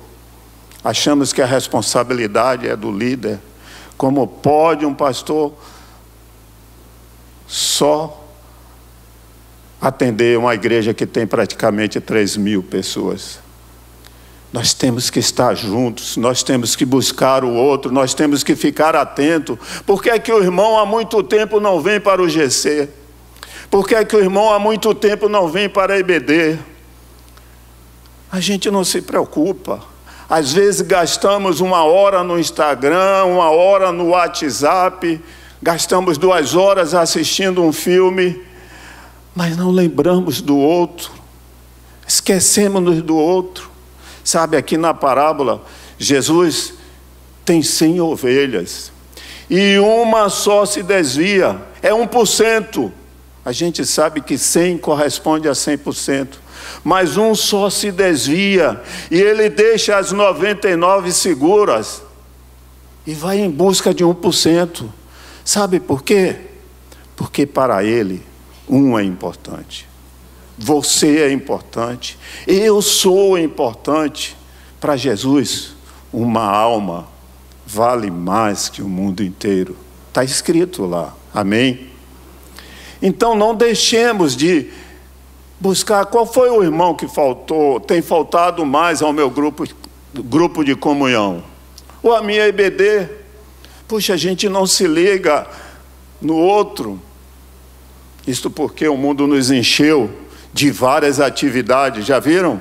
Achamos 0.85 1.33
que 1.33 1.41
a 1.41 1.47
responsabilidade 1.47 2.69
é 2.69 2.77
do 2.77 2.93
líder. 2.93 3.39
Como 3.97 4.27
pode 4.27 4.85
um 4.85 4.93
pastor 4.93 5.55
só 7.47 8.23
atender 9.81 10.37
uma 10.37 10.55
igreja 10.55 10.93
que 10.93 11.07
tem 11.07 11.27
praticamente 11.27 11.99
3 12.03 12.37
mil 12.37 12.63
pessoas? 12.63 13.41
Nós 14.53 14.75
temos 14.75 15.09
que 15.09 15.21
estar 15.21 15.55
juntos, 15.55 16.19
nós 16.19 16.43
temos 16.43 16.77
que 16.77 16.85
buscar 16.85 17.45
o 17.45 17.55
outro, 17.55 17.91
nós 17.91 18.13
temos 18.13 18.45
que 18.45 18.55
ficar 18.55 18.95
atento. 18.95 19.59
Por 19.87 20.03
que 20.03 20.11
é 20.11 20.19
que 20.19 20.31
o 20.31 20.43
irmão 20.43 20.79
há 20.79 20.85
muito 20.85 21.23
tempo 21.23 21.59
não 21.59 21.81
vem 21.81 21.99
para 21.99 22.21
o 22.21 22.29
GC? 22.29 23.00
Por 23.71 23.87
que 23.87 23.95
é 23.95 24.05
que 24.05 24.17
o 24.17 24.19
irmão 24.19 24.53
há 24.53 24.59
muito 24.59 24.93
tempo 24.93 25.29
não 25.29 25.47
vem 25.47 25.69
para 25.69 25.95
a 25.95 25.99
IBD? 25.99 26.59
A 28.33 28.41
gente 28.41 28.69
não 28.69 28.83
se 28.83 29.01
preocupa. 29.01 29.81
Às 30.29 30.53
vezes 30.53 30.81
gastamos 30.81 31.61
uma 31.61 31.85
hora 31.85 32.25
no 32.25 32.39
Instagram, 32.39 33.25
uma 33.27 33.51
hora 33.51 33.93
no 33.93 34.09
WhatsApp, 34.09 35.21
gastamos 35.63 36.19
duas 36.19 36.55
horas 36.55 36.95
assistindo 36.95 37.63
um 37.63 37.73
filme, 37.73 38.43
mas 39.35 39.57
não 39.57 39.71
lembramos 39.71 40.41
do 40.41 40.57
outro, 40.57 41.13
esquecemos-nos 42.07 43.03
do 43.03 43.17
outro. 43.17 43.71
Sabe, 44.25 44.57
aqui 44.57 44.77
na 44.77 44.93
parábola, 44.93 45.65
Jesus 45.99 46.75
tem 47.45 47.63
cem 47.63 48.01
ovelhas 48.01 48.93
e 49.49 49.79
uma 49.79 50.29
só 50.29 50.65
se 50.65 50.83
desvia, 50.83 51.61
é 51.83 51.95
um 51.95 52.07
por 52.07 52.27
cento. 52.27 52.93
A 53.45 53.53
gente 53.53 53.85
sabe 53.87 54.21
que 54.21 54.37
cem 54.37 54.77
corresponde 54.77 55.49
a 55.49 55.55
cem 55.55 55.79
por 55.79 55.95
cento, 55.95 56.41
mas 56.85 57.17
um 57.17 57.35
só 57.35 57.71
se 57.71 57.91
desvia 57.91 58.81
e 59.11 59.19
ele 59.19 59.49
deixa 59.49 59.97
as 59.97 60.13
99 60.13 61.11
seguras 61.13 62.03
e 63.07 63.15
vai 63.15 63.39
em 63.39 63.51
busca 63.51 63.95
de 63.95 64.05
um 64.05 64.15
por 64.15 64.33
cento. 64.35 64.93
Sabe 65.45 65.81
por 65.81 66.03
quê? 66.03 66.37
Porque 67.17 67.47
para 67.47 67.83
ele 67.83 68.23
um 68.69 68.99
é 68.99 69.03
importante. 69.03 69.89
Você 70.57 71.21
é 71.21 71.33
importante. 71.33 72.19
Eu 72.47 72.83
sou 72.83 73.39
importante. 73.39 74.37
Para 74.79 74.97
Jesus, 74.97 75.75
uma 76.13 76.45
alma 76.45 77.09
vale 77.67 78.11
mais 78.11 78.69
que 78.69 78.83
o 78.83 78.89
mundo 78.89 79.23
inteiro. 79.23 79.77
Está 80.09 80.23
escrito 80.23 80.87
lá. 80.87 81.15
Amém? 81.35 81.90
Então 83.03 83.35
não 83.35 83.55
deixemos 83.55 84.37
de 84.37 84.69
buscar 85.59 86.07
qual 86.07 86.27
foi 86.27 86.51
o 86.51 86.63
irmão 86.63 86.95
que 86.95 87.07
faltou, 87.07 87.79
tem 87.79 88.01
faltado 88.01 88.65
mais 88.65 89.03
ao 89.03 89.13
meu 89.13 89.31
grupo, 89.31 89.65
grupo 90.15 90.65
de 90.65 90.75
comunhão. 90.75 91.43
Ou 92.03 92.15
a 92.15 92.23
minha 92.23 92.49
IBD. 92.49 93.09
Puxa, 93.87 94.15
a 94.15 94.17
gente 94.17 94.49
não 94.49 94.67
se 94.67 94.87
liga 94.87 95.47
no 96.21 96.37
outro. 96.37 97.01
Isto 98.27 98.51
porque 98.51 98.87
o 98.89 98.97
mundo 98.97 99.27
nos 99.27 99.51
encheu 99.51 100.11
de 100.53 100.71
várias 100.71 101.21
atividades, 101.21 102.07
já 102.07 102.19
viram? 102.19 102.61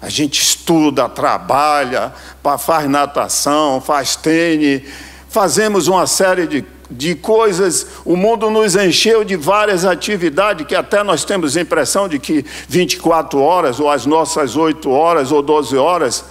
A 0.00 0.08
gente 0.08 0.40
estuda, 0.40 1.08
trabalha, 1.08 2.12
faz 2.58 2.88
natação, 2.88 3.80
faz 3.80 4.14
tênis, 4.14 4.82
fazemos 5.28 5.88
uma 5.88 6.06
série 6.06 6.46
de, 6.46 6.64
de 6.90 7.14
coisas. 7.14 7.86
O 8.04 8.16
mundo 8.16 8.50
nos 8.50 8.76
encheu 8.76 9.24
de 9.24 9.36
várias 9.36 9.84
atividades 9.84 10.66
que 10.66 10.74
até 10.74 11.02
nós 11.02 11.24
temos 11.24 11.56
a 11.56 11.60
impressão 11.60 12.08
de 12.08 12.18
que 12.18 12.44
24 12.68 13.40
horas, 13.40 13.80
ou 13.80 13.90
as 13.90 14.06
nossas 14.06 14.56
8 14.56 14.90
horas 14.90 15.32
ou 15.32 15.42
12 15.42 15.76
horas, 15.76 16.24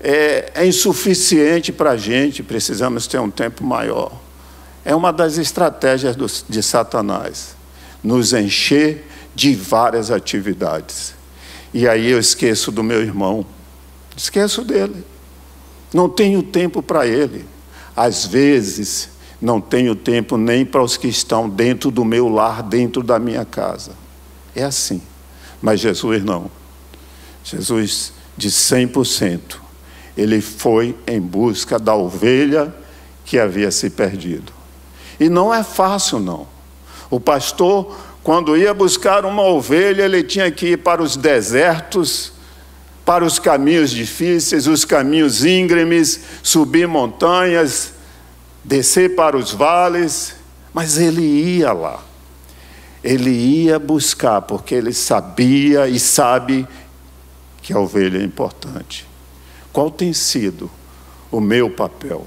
é, 0.00 0.52
é 0.54 0.66
insuficiente 0.66 1.72
para 1.72 1.90
a 1.90 1.96
gente, 1.96 2.42
precisamos 2.42 3.06
ter 3.06 3.18
um 3.18 3.30
tempo 3.30 3.64
maior. 3.64 4.12
É 4.84 4.94
uma 4.94 5.12
das 5.12 5.36
estratégias 5.36 6.14
do, 6.14 6.26
de 6.48 6.62
Satanás 6.62 7.56
nos 8.02 8.32
encher 8.32 9.04
de 9.34 9.54
várias 9.54 10.10
atividades. 10.10 11.14
E 11.74 11.88
aí 11.88 12.10
eu 12.10 12.18
esqueço 12.18 12.70
do 12.70 12.82
meu 12.82 13.02
irmão, 13.02 13.44
esqueço 14.16 14.62
dele. 14.62 15.04
Não 15.92 16.08
tenho 16.08 16.42
tempo 16.42 16.82
para 16.82 17.06
ele. 17.06 17.44
Às 17.96 18.26
vezes, 18.26 19.10
não 19.40 19.60
tenho 19.60 19.94
tempo 19.94 20.36
nem 20.36 20.64
para 20.64 20.82
os 20.82 20.96
que 20.96 21.08
estão 21.08 21.48
dentro 21.48 21.90
do 21.90 22.04
meu 22.04 22.28
lar, 22.28 22.62
dentro 22.62 23.02
da 23.02 23.18
minha 23.18 23.44
casa. 23.44 23.92
É 24.54 24.64
assim. 24.64 25.02
Mas 25.60 25.80
Jesus 25.80 26.24
não. 26.24 26.50
Jesus, 27.44 28.12
de 28.36 28.50
100%, 28.50 29.56
ele 30.16 30.40
foi 30.40 30.96
em 31.06 31.20
busca 31.20 31.78
da 31.78 31.94
ovelha 31.94 32.74
que 33.24 33.38
havia 33.38 33.70
se 33.70 33.90
perdido. 33.90 34.52
E 35.18 35.28
não 35.28 35.52
é 35.52 35.62
fácil, 35.62 36.18
não. 36.18 36.46
O 37.10 37.20
pastor 37.20 37.94
quando 38.26 38.56
ia 38.56 38.74
buscar 38.74 39.24
uma 39.24 39.44
ovelha, 39.44 40.02
ele 40.02 40.20
tinha 40.20 40.50
que 40.50 40.70
ir 40.72 40.78
para 40.78 41.00
os 41.00 41.16
desertos, 41.16 42.32
para 43.04 43.24
os 43.24 43.38
caminhos 43.38 43.92
difíceis, 43.92 44.66
os 44.66 44.84
caminhos 44.84 45.44
íngremes, 45.44 46.22
subir 46.42 46.88
montanhas, 46.88 47.92
descer 48.66 49.14
para 49.14 49.36
os 49.36 49.52
vales, 49.52 50.34
mas 50.74 50.98
ele 50.98 51.22
ia 51.22 51.72
lá. 51.72 52.02
Ele 53.02 53.30
ia 53.30 53.78
buscar, 53.78 54.42
porque 54.42 54.74
ele 54.74 54.92
sabia 54.92 55.86
e 55.88 56.00
sabe 56.00 56.66
que 57.62 57.72
a 57.72 57.78
ovelha 57.78 58.18
é 58.18 58.24
importante. 58.24 59.06
Qual 59.72 59.90
tem 59.90 60.12
sido 60.12 60.68
o 61.30 61.40
meu 61.40 61.70
papel? 61.70 62.26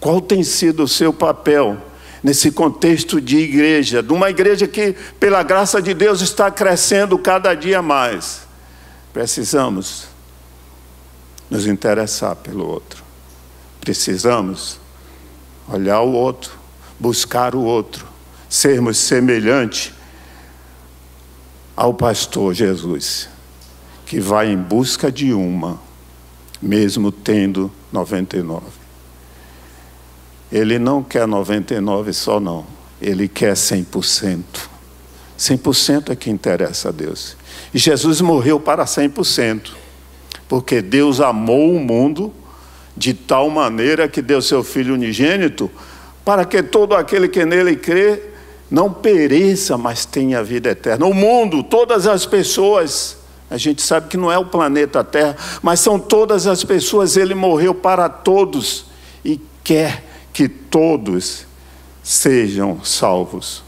Qual 0.00 0.20
tem 0.20 0.42
sido 0.42 0.84
o 0.84 0.88
seu 0.88 1.12
papel 1.12 1.76
nesse 2.22 2.50
contexto 2.50 3.20
de 3.20 3.36
igreja, 3.36 4.02
de 4.02 4.12
uma 4.12 4.30
igreja 4.30 4.66
que, 4.66 4.94
pela 5.20 5.42
graça 5.42 5.80
de 5.80 5.92
Deus, 5.94 6.20
está 6.20 6.50
crescendo 6.50 7.18
cada 7.18 7.54
dia 7.54 7.82
mais. 7.82 8.40
Precisamos 9.12 10.06
nos 11.50 11.66
interessar 11.66 12.34
pelo 12.36 12.66
outro. 12.66 13.04
Precisamos 13.80 14.80
olhar 15.68 16.00
o 16.00 16.12
outro, 16.12 16.52
buscar 16.98 17.54
o 17.54 17.62
outro, 17.62 18.06
sermos 18.48 18.98
semelhantes 18.98 19.92
ao 21.76 21.94
pastor 21.94 22.54
Jesus, 22.54 23.28
que 24.06 24.18
vai 24.18 24.50
em 24.50 24.56
busca 24.56 25.12
de 25.12 25.32
uma, 25.32 25.80
mesmo 26.60 27.12
tendo 27.12 27.70
99. 27.92 28.66
Ele 30.50 30.78
não 30.78 31.02
quer 31.02 31.26
99 31.26 32.12
só, 32.12 32.40
não. 32.40 32.66
Ele 33.00 33.28
quer 33.28 33.52
100%. 33.52 34.42
100% 35.38 36.10
é 36.10 36.16
que 36.16 36.30
interessa 36.30 36.88
a 36.88 36.92
Deus. 36.92 37.36
E 37.72 37.78
Jesus 37.78 38.20
morreu 38.20 38.58
para 38.58 38.84
100%, 38.84 39.70
porque 40.48 40.82
Deus 40.82 41.20
amou 41.20 41.74
o 41.74 41.78
mundo 41.78 42.32
de 42.98 43.14
tal 43.14 43.48
maneira 43.48 44.08
que 44.08 44.20
deu 44.20 44.42
seu 44.42 44.64
Filho 44.64 44.94
unigênito, 44.94 45.70
para 46.24 46.44
que 46.44 46.62
todo 46.62 46.96
aquele 46.96 47.28
que 47.28 47.44
nele 47.44 47.76
crê 47.76 48.20
não 48.68 48.92
pereça, 48.92 49.78
mas 49.78 50.04
tenha 50.04 50.42
vida 50.42 50.70
eterna. 50.70 51.06
O 51.06 51.14
mundo, 51.14 51.62
todas 51.62 52.06
as 52.06 52.26
pessoas, 52.26 53.16
a 53.48 53.56
gente 53.56 53.80
sabe 53.80 54.08
que 54.08 54.16
não 54.16 54.30
é 54.30 54.36
o 54.36 54.44
planeta 54.44 55.04
Terra, 55.04 55.36
mas 55.62 55.80
são 55.80 55.98
todas 55.98 56.46
as 56.46 56.64
pessoas, 56.64 57.16
ele 57.16 57.34
morreu 57.34 57.72
para 57.72 58.08
todos 58.08 58.86
e 59.24 59.40
quer 59.62 60.04
que 60.32 60.48
todos 60.48 61.46
sejam 62.02 62.84
salvos. 62.84 63.62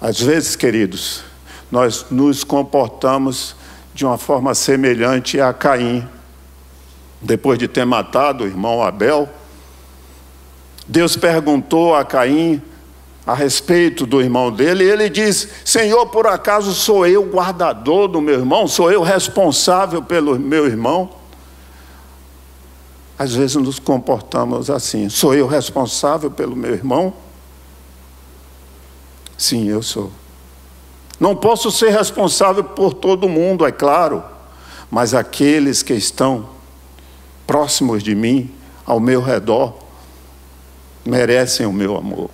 Às 0.00 0.20
vezes, 0.20 0.56
queridos, 0.56 1.22
nós 1.70 2.06
nos 2.10 2.42
comportamos 2.42 3.54
de 3.94 4.04
uma 4.04 4.18
forma 4.18 4.54
semelhante 4.54 5.40
a 5.40 5.52
Caim. 5.52 6.06
Depois 7.20 7.58
de 7.58 7.68
ter 7.68 7.84
matado 7.84 8.44
o 8.44 8.46
irmão 8.46 8.82
Abel, 8.82 9.28
Deus 10.86 11.16
perguntou 11.16 11.94
a 11.94 12.04
Caim 12.04 12.62
a 13.26 13.34
respeito 13.34 14.06
do 14.06 14.20
irmão 14.20 14.50
dele, 14.50 14.84
e 14.84 14.90
ele 14.90 15.08
diz: 15.08 15.48
Senhor, 15.64 16.06
por 16.06 16.26
acaso 16.26 16.72
sou 16.74 17.06
eu 17.06 17.22
guardador 17.24 18.08
do 18.08 18.20
meu 18.20 18.34
irmão? 18.34 18.66
Sou 18.66 18.90
eu 18.90 19.02
responsável 19.02 20.02
pelo 20.02 20.38
meu 20.38 20.66
irmão? 20.66 21.10
Às 23.18 23.34
vezes 23.34 23.56
nos 23.56 23.78
comportamos 23.78 24.70
assim. 24.70 25.08
Sou 25.10 25.34
eu 25.34 25.46
responsável 25.46 26.30
pelo 26.30 26.56
meu 26.56 26.72
irmão? 26.72 27.12
Sim, 29.36 29.68
eu 29.68 29.82
sou. 29.82 30.10
Não 31.20 31.36
posso 31.36 31.70
ser 31.70 31.90
responsável 31.90 32.64
por 32.64 32.94
todo 32.94 33.28
mundo, 33.28 33.66
é 33.66 33.70
claro, 33.70 34.24
mas 34.90 35.12
aqueles 35.12 35.82
que 35.82 35.92
estão 35.92 36.48
próximos 37.50 38.00
de 38.00 38.14
mim, 38.14 38.48
ao 38.86 39.00
meu 39.00 39.20
redor, 39.20 39.76
merecem 41.04 41.66
o 41.66 41.72
meu 41.72 41.96
amor, 41.96 42.30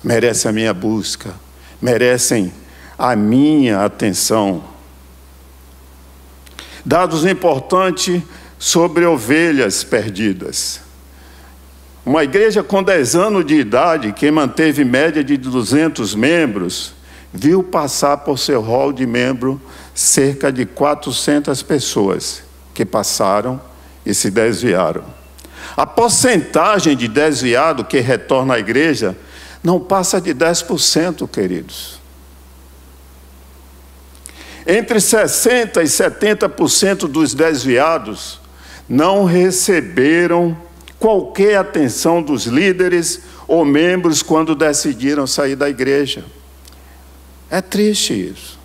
merecem 0.00 0.48
a 0.48 0.52
minha 0.52 0.72
busca, 0.72 1.34
merecem 1.82 2.52
a 2.96 3.16
minha 3.16 3.84
atenção. 3.84 4.62
Dados 6.84 7.26
importantes 7.26 8.22
sobre 8.60 9.04
ovelhas 9.04 9.82
perdidas. 9.82 10.82
Uma 12.06 12.22
igreja 12.22 12.62
com 12.62 12.80
10 12.80 13.16
anos 13.16 13.44
de 13.44 13.56
idade, 13.56 14.12
que 14.12 14.30
manteve 14.30 14.84
média 14.84 15.24
de 15.24 15.36
200 15.36 16.14
membros, 16.14 16.94
viu 17.34 17.64
passar 17.64 18.18
por 18.18 18.38
seu 18.38 18.60
rol 18.60 18.92
de 18.92 19.04
membro 19.04 19.60
cerca 19.92 20.52
de 20.52 20.64
400 20.64 21.60
pessoas 21.64 22.44
que 22.72 22.84
passaram 22.84 23.66
e 24.08 24.14
se 24.14 24.30
desviaram. 24.30 25.04
A 25.76 25.86
porcentagem 25.86 26.96
de 26.96 27.06
desviado 27.06 27.84
que 27.84 28.00
retorna 28.00 28.54
à 28.54 28.58
igreja 28.58 29.14
não 29.62 29.78
passa 29.78 30.18
de 30.18 30.34
10%, 30.34 31.28
queridos. 31.28 32.00
Entre 34.66 34.98
60% 34.98 35.76
e 35.76 35.84
70% 35.84 37.06
dos 37.06 37.34
desviados 37.34 38.40
não 38.88 39.24
receberam 39.24 40.56
qualquer 40.98 41.58
atenção 41.58 42.22
dos 42.22 42.46
líderes 42.46 43.20
ou 43.46 43.64
membros 43.64 44.22
quando 44.22 44.54
decidiram 44.54 45.26
sair 45.26 45.54
da 45.54 45.68
igreja. 45.68 46.24
É 47.50 47.60
triste 47.60 48.14
isso. 48.14 48.57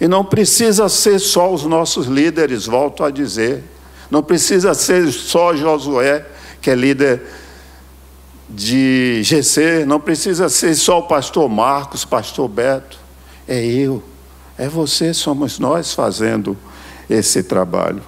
E 0.00 0.06
não 0.06 0.24
precisa 0.24 0.88
ser 0.88 1.18
só 1.18 1.52
os 1.52 1.64
nossos 1.64 2.06
líderes, 2.06 2.66
volto 2.66 3.02
a 3.02 3.10
dizer. 3.10 3.64
Não 4.10 4.22
precisa 4.22 4.72
ser 4.74 5.10
só 5.12 5.54
Josué, 5.54 6.24
que 6.60 6.70
é 6.70 6.74
líder 6.74 7.22
de 8.48 9.20
GC, 9.22 9.84
não 9.84 10.00
precisa 10.00 10.48
ser 10.48 10.74
só 10.74 11.00
o 11.00 11.02
pastor 11.02 11.48
Marcos, 11.48 12.04
pastor 12.04 12.48
Beto. 12.48 12.98
É 13.46 13.64
eu, 13.64 14.02
é 14.56 14.68
você, 14.68 15.12
somos 15.12 15.58
nós 15.58 15.92
fazendo 15.92 16.56
esse 17.10 17.42
trabalho. 17.42 18.02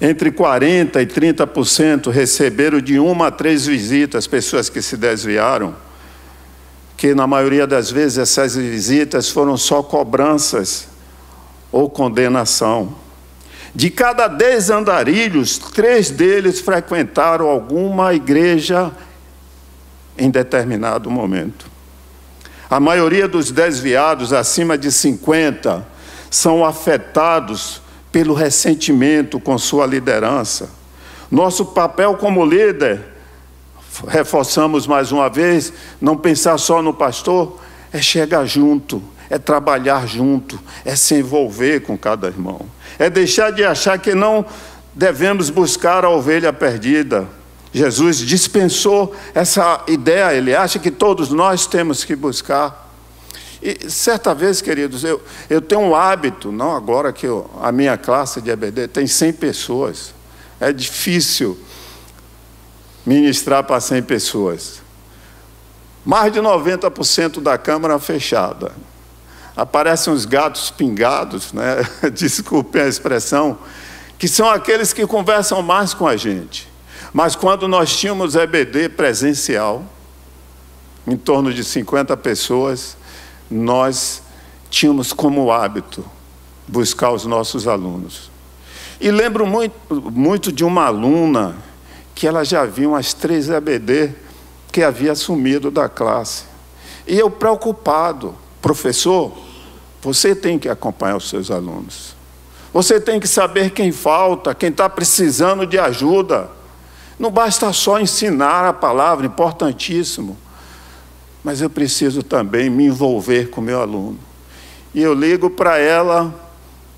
Entre 0.00 0.30
40% 0.30 0.96
e 1.00 1.06
30% 1.06 2.10
receberam 2.10 2.80
de 2.80 2.98
uma 2.98 3.28
a 3.28 3.30
três 3.30 3.66
visitas 3.66 4.26
pessoas 4.26 4.68
que 4.68 4.82
se 4.82 4.96
desviaram, 4.96 5.74
que 6.96 7.14
na 7.14 7.26
maioria 7.26 7.66
das 7.66 7.90
vezes 7.90 8.18
essas 8.18 8.56
visitas 8.56 9.28
foram 9.28 9.56
só 9.56 9.82
cobranças 9.82 10.88
ou 11.70 11.90
condenação. 11.90 12.94
De 13.74 13.90
cada 13.90 14.26
dez 14.26 14.70
andarilhos, 14.70 15.58
três 15.58 16.10
deles 16.10 16.60
frequentaram 16.60 17.46
alguma 17.48 18.14
igreja 18.14 18.90
em 20.16 20.30
determinado 20.30 21.10
momento. 21.10 21.66
A 22.70 22.80
maioria 22.80 23.28
dos 23.28 23.50
desviados, 23.50 24.32
acima 24.32 24.78
de 24.78 24.90
50, 24.90 25.86
são 26.30 26.64
afetados 26.64 27.82
pelo 28.10 28.32
ressentimento 28.32 29.38
com 29.38 29.58
sua 29.58 29.84
liderança. 29.84 30.70
Nosso 31.30 31.66
papel 31.66 32.16
como 32.16 32.44
líder, 32.44 33.15
reforçamos 34.06 34.86
mais 34.86 35.12
uma 35.12 35.28
vez, 35.28 35.72
não 36.00 36.16
pensar 36.16 36.58
só 36.58 36.82
no 36.82 36.92
pastor, 36.92 37.58
é 37.92 38.00
chegar 38.00 38.44
junto, 38.44 39.02
é 39.30 39.38
trabalhar 39.38 40.06
junto, 40.06 40.58
é 40.84 40.96
se 40.96 41.14
envolver 41.14 41.80
com 41.80 41.96
cada 41.96 42.26
irmão, 42.26 42.60
é 42.98 43.08
deixar 43.08 43.50
de 43.50 43.64
achar 43.64 43.98
que 43.98 44.14
não 44.14 44.44
devemos 44.94 45.50
buscar 45.50 46.04
a 46.04 46.10
ovelha 46.10 46.52
perdida. 46.52 47.28
Jesus 47.72 48.18
dispensou 48.18 49.14
essa 49.34 49.82
ideia, 49.86 50.32
ele 50.32 50.54
acha 50.54 50.78
que 50.78 50.90
todos 50.90 51.30
nós 51.30 51.66
temos 51.66 52.04
que 52.04 52.16
buscar. 52.16 52.86
E 53.62 53.90
certa 53.90 54.34
vez, 54.34 54.60
queridos, 54.60 55.04
eu, 55.04 55.20
eu 55.50 55.60
tenho 55.60 55.80
um 55.80 55.94
hábito, 55.94 56.52
não 56.52 56.74
agora 56.74 57.12
que 57.12 57.26
eu, 57.26 57.50
a 57.60 57.72
minha 57.72 57.96
classe 57.96 58.40
de 58.40 58.50
EBD 58.50 58.88
tem 58.88 59.06
100 59.06 59.32
pessoas. 59.34 60.14
É 60.60 60.72
difícil 60.72 61.58
ministrar 63.06 63.62
para 63.62 63.80
100 63.80 64.02
pessoas. 64.02 64.82
Mais 66.04 66.32
de 66.32 66.40
90% 66.40 67.40
da 67.40 67.56
câmara 67.56 67.98
fechada. 67.98 68.72
Aparecem 69.56 70.12
os 70.12 70.24
gatos 70.24 70.70
pingados, 70.70 71.52
né? 71.52 71.76
desculpem 72.12 72.82
a 72.82 72.88
expressão, 72.88 73.58
que 74.18 74.28
são 74.28 74.50
aqueles 74.50 74.92
que 74.92 75.06
conversam 75.06 75.62
mais 75.62 75.94
com 75.94 76.06
a 76.06 76.16
gente. 76.16 76.68
Mas 77.12 77.34
quando 77.36 77.66
nós 77.66 77.96
tínhamos 77.96 78.34
EBD 78.34 78.90
presencial, 78.90 79.84
em 81.06 81.16
torno 81.16 81.52
de 81.54 81.62
50 81.62 82.16
pessoas, 82.16 82.96
nós 83.50 84.22
tínhamos 84.68 85.12
como 85.12 85.50
hábito 85.52 86.04
buscar 86.66 87.12
os 87.12 87.24
nossos 87.24 87.68
alunos. 87.68 88.30
E 89.00 89.10
lembro 89.10 89.46
muito, 89.46 89.74
muito 90.10 90.50
de 90.50 90.64
uma 90.64 90.86
aluna 90.86 91.56
que 92.16 92.26
ela 92.26 92.44
já 92.44 92.64
viu 92.64 92.90
umas 92.90 93.14
três 93.14 93.48
EBD 93.48 94.12
que 94.72 94.82
havia 94.82 95.14
sumido 95.14 95.70
da 95.70 95.88
classe. 95.88 96.42
E 97.06 97.16
eu 97.16 97.30
preocupado, 97.30 98.34
professor, 98.60 99.32
você 100.02 100.34
tem 100.34 100.58
que 100.58 100.68
acompanhar 100.68 101.16
os 101.16 101.28
seus 101.28 101.48
alunos. 101.52 102.16
Você 102.72 103.00
tem 103.00 103.20
que 103.20 103.28
saber 103.28 103.70
quem 103.70 103.92
falta, 103.92 104.52
quem 104.52 104.70
está 104.70 104.88
precisando 104.88 105.64
de 105.64 105.78
ajuda. 105.78 106.50
Não 107.16 107.30
basta 107.30 107.72
só 107.72 108.00
ensinar 108.00 108.66
a 108.66 108.72
palavra, 108.72 109.24
importantíssimo 109.24 110.36
mas 111.46 111.60
eu 111.60 111.70
preciso 111.70 112.24
também 112.24 112.68
me 112.68 112.86
envolver 112.86 113.50
com 113.50 113.60
o 113.60 113.64
meu 113.64 113.80
aluno. 113.80 114.18
E 114.92 115.00
eu 115.00 115.14
ligo 115.14 115.48
para 115.48 115.78
ela, 115.78 116.34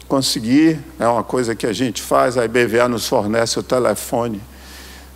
conseguir, 0.08 0.80
é 0.98 1.06
uma 1.06 1.22
coisa 1.22 1.54
que 1.54 1.66
a 1.66 1.72
gente 1.74 2.00
faz, 2.00 2.38
a 2.38 2.46
IBVA 2.46 2.88
nos 2.88 3.06
fornece 3.06 3.58
o 3.58 3.62
telefone 3.62 4.40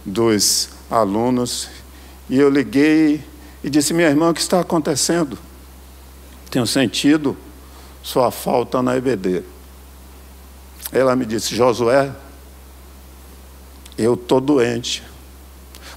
dos 0.05 0.71
alunos, 0.91 1.69
e 2.29 2.39
eu 2.39 2.49
liguei 2.51 3.23
e 3.63 3.71
disse: 3.71 3.95
Minha 3.95 4.09
irmã, 4.09 4.31
o 4.31 4.35
que 4.35 4.41
está 4.41 4.61
acontecendo? 4.61 5.39
Tenho 6.51 6.67
sentido 6.67 7.37
sua 8.03 8.31
falta 8.31 8.83
na 8.83 8.97
EBD. 8.97 9.43
Ela 10.93 11.17
me 11.17 11.25
disse: 11.25 11.55
Josué, 11.55 12.11
eu 13.97 14.15
estou 14.15 14.41
doente. 14.41 15.03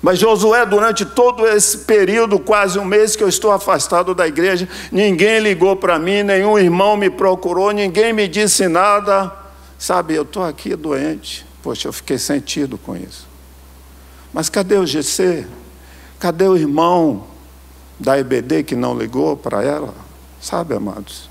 Mas 0.02 0.20
Josué, 0.20 0.66
durante 0.66 1.04
todo 1.04 1.48
esse 1.48 1.80
período, 1.80 2.38
quase 2.40 2.78
um 2.78 2.86
mês 2.86 3.16
que 3.16 3.24
eu 3.24 3.28
estou 3.28 3.52
afastado 3.52 4.14
da 4.14 4.28
igreja, 4.28 4.70
ninguém 4.92 5.40
ligou 5.40 5.76
para 5.76 5.98
mim, 5.98 6.22
nenhum 6.22 6.60
irmão 6.60 6.96
me 6.96 7.10
procurou, 7.10 7.72
ninguém 7.72 8.14
me 8.14 8.28
disse 8.28 8.68
nada. 8.68 9.34
Sabe, 9.80 10.14
eu 10.14 10.24
estou 10.24 10.44
aqui 10.44 10.76
doente. 10.76 11.46
Poxa, 11.64 11.88
eu 11.88 11.94
fiquei 11.94 12.20
sentido 12.20 12.78
com 12.78 12.96
isso. 12.96 13.28
Mas 14.36 14.50
cadê 14.50 14.78
o 14.78 14.86
GC? 14.86 15.48
Cadê 16.20 16.46
o 16.46 16.58
irmão 16.58 17.26
da 17.98 18.20
EBD 18.20 18.64
que 18.64 18.76
não 18.76 18.94
ligou 18.94 19.38
para 19.38 19.64
ela? 19.64 19.94
Sabe, 20.42 20.76
amados, 20.76 21.30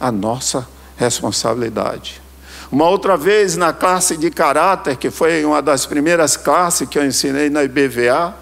a 0.00 0.10
nossa 0.10 0.66
responsabilidade. 0.96 2.20
Uma 2.68 2.88
outra 2.88 3.16
vez, 3.16 3.56
na 3.56 3.72
classe 3.72 4.16
de 4.16 4.28
caráter, 4.28 4.96
que 4.96 5.08
foi 5.08 5.44
uma 5.44 5.62
das 5.62 5.86
primeiras 5.86 6.36
classes 6.36 6.88
que 6.88 6.98
eu 6.98 7.06
ensinei 7.06 7.48
na 7.48 7.62
IBVA, 7.62 8.34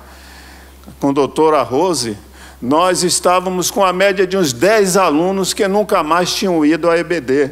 com 0.98 1.11
a 1.11 1.12
doutora 1.12 1.61
Rose, 1.61 2.16
nós 2.62 3.02
estávamos 3.02 3.70
com 3.70 3.85
a 3.85 3.92
média 3.92 4.26
de 4.26 4.38
uns 4.38 4.50
10 4.50 4.96
alunos 4.96 5.52
que 5.52 5.68
nunca 5.68 6.02
mais 6.02 6.33
tinham 6.33 6.64
ido 6.64 6.88
à 6.88 6.96
EBD. 6.96 7.50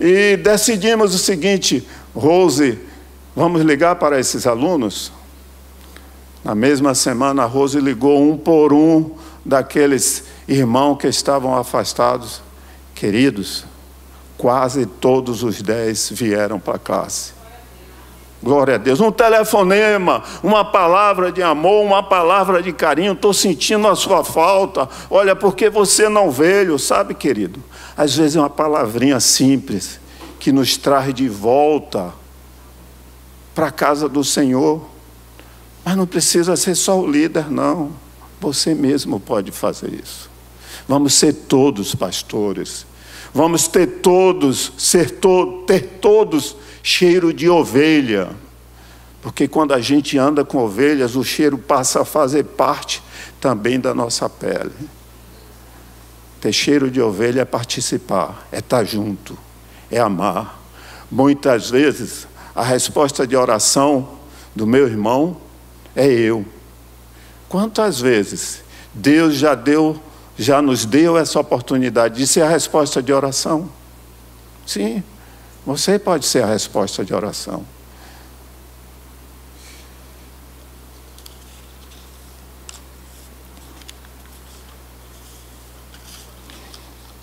E 0.00 0.38
decidimos 0.38 1.14
o 1.14 1.18
seguinte, 1.18 1.86
Rose, 2.14 2.78
vamos 3.34 3.62
ligar 3.62 3.96
para 3.96 4.18
esses 4.18 4.46
alunos? 4.46 5.12
Na 6.44 6.54
mesma 6.54 6.94
semana, 6.94 7.44
a 7.44 7.46
Rose 7.46 7.80
ligou 7.80 8.22
um 8.22 8.36
por 8.36 8.72
um 8.72 9.12
daqueles 9.44 10.24
irmãos 10.46 10.96
que 10.96 11.06
estavam 11.06 11.54
afastados. 11.56 12.42
Queridos, 12.94 13.64
quase 14.36 14.84
todos 14.84 15.42
os 15.42 15.62
dez 15.62 16.10
vieram 16.12 16.60
para 16.60 16.76
a 16.76 16.78
classe. 16.78 17.32
Glória 18.42 18.74
a 18.74 18.78
Deus. 18.78 19.00
Um 19.00 19.10
telefonema, 19.10 20.22
uma 20.42 20.62
palavra 20.66 21.32
de 21.32 21.42
amor, 21.42 21.82
uma 21.82 22.02
palavra 22.02 22.62
de 22.62 22.74
carinho. 22.74 23.14
Estou 23.14 23.32
sentindo 23.32 23.88
a 23.88 23.96
sua 23.96 24.22
falta. 24.22 24.86
Olha, 25.08 25.34
porque 25.34 25.70
você 25.70 26.10
não 26.10 26.30
veio, 26.30 26.78
sabe, 26.78 27.14
querido? 27.14 27.62
Às 27.96 28.14
vezes 28.14 28.36
é 28.36 28.40
uma 28.40 28.50
palavrinha 28.50 29.18
simples 29.18 29.98
que 30.38 30.52
nos 30.52 30.76
traz 30.76 31.14
de 31.14 31.26
volta 31.26 32.12
para 33.54 33.68
a 33.68 33.72
casa 33.72 34.08
do 34.08 34.24
Senhor. 34.24 34.84
Mas 35.84 35.96
não 35.96 36.06
precisa 36.06 36.56
ser 36.56 36.74
só 36.74 36.98
o 37.00 37.06
líder, 37.06 37.50
não. 37.50 37.92
Você 38.40 38.74
mesmo 38.74 39.20
pode 39.20 39.50
fazer 39.52 39.92
isso. 39.92 40.30
Vamos 40.88 41.14
ser 41.14 41.32
todos 41.32 41.94
pastores 41.94 42.86
Vamos 43.34 43.66
ter 43.66 43.98
todos, 44.00 44.72
ser 44.78 45.10
to, 45.10 45.64
ter 45.66 45.98
todos 46.00 46.56
cheiro 46.84 47.32
de 47.32 47.48
ovelha. 47.48 48.30
Porque 49.20 49.48
quando 49.48 49.74
a 49.74 49.80
gente 49.80 50.16
anda 50.16 50.44
com 50.44 50.58
ovelhas, 50.58 51.16
o 51.16 51.24
cheiro 51.24 51.58
passa 51.58 52.02
a 52.02 52.04
fazer 52.04 52.44
parte 52.44 53.02
também 53.40 53.80
da 53.80 53.92
nossa 53.92 54.28
pele. 54.28 54.70
Ter 56.40 56.52
cheiro 56.52 56.88
de 56.88 57.00
ovelha 57.00 57.40
é 57.40 57.44
participar, 57.44 58.46
é 58.52 58.60
estar 58.60 58.84
junto, 58.84 59.36
é 59.90 59.98
amar. 59.98 60.62
Muitas 61.10 61.68
vezes 61.68 62.28
a 62.54 62.62
resposta 62.62 63.26
de 63.26 63.36
oração 63.36 64.08
do 64.54 64.66
meu 64.66 64.86
irmão 64.86 65.36
é 65.96 66.06
eu. 66.06 66.44
Quantas 67.48 68.00
vezes 68.00 68.62
Deus 68.92 69.34
já 69.34 69.54
deu, 69.54 70.00
já 70.38 70.62
nos 70.62 70.84
deu 70.84 71.18
essa 71.18 71.40
oportunidade 71.40 72.16
de 72.16 72.26
ser 72.26 72.42
a 72.42 72.48
resposta 72.48 73.02
de 73.02 73.12
oração? 73.12 73.68
Sim, 74.66 75.02
você 75.66 75.98
pode 75.98 76.26
ser 76.26 76.42
a 76.42 76.46
resposta 76.46 77.04
de 77.04 77.12
oração. 77.12 77.64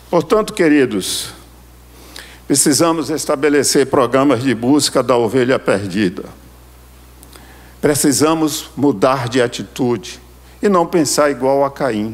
Portanto, 0.10 0.54
queridos, 0.54 1.32
precisamos 2.52 3.10
estabelecer 3.10 3.86
programas 3.86 4.44
de 4.44 4.54
busca 4.54 5.02
da 5.02 5.16
ovelha 5.16 5.58
perdida. 5.58 6.26
Precisamos 7.80 8.70
mudar 8.76 9.30
de 9.30 9.42
atitude 9.42 10.20
e 10.62 10.68
não 10.68 10.86
pensar 10.86 11.32
igual 11.32 11.64
a 11.64 11.72
Caim. 11.72 12.14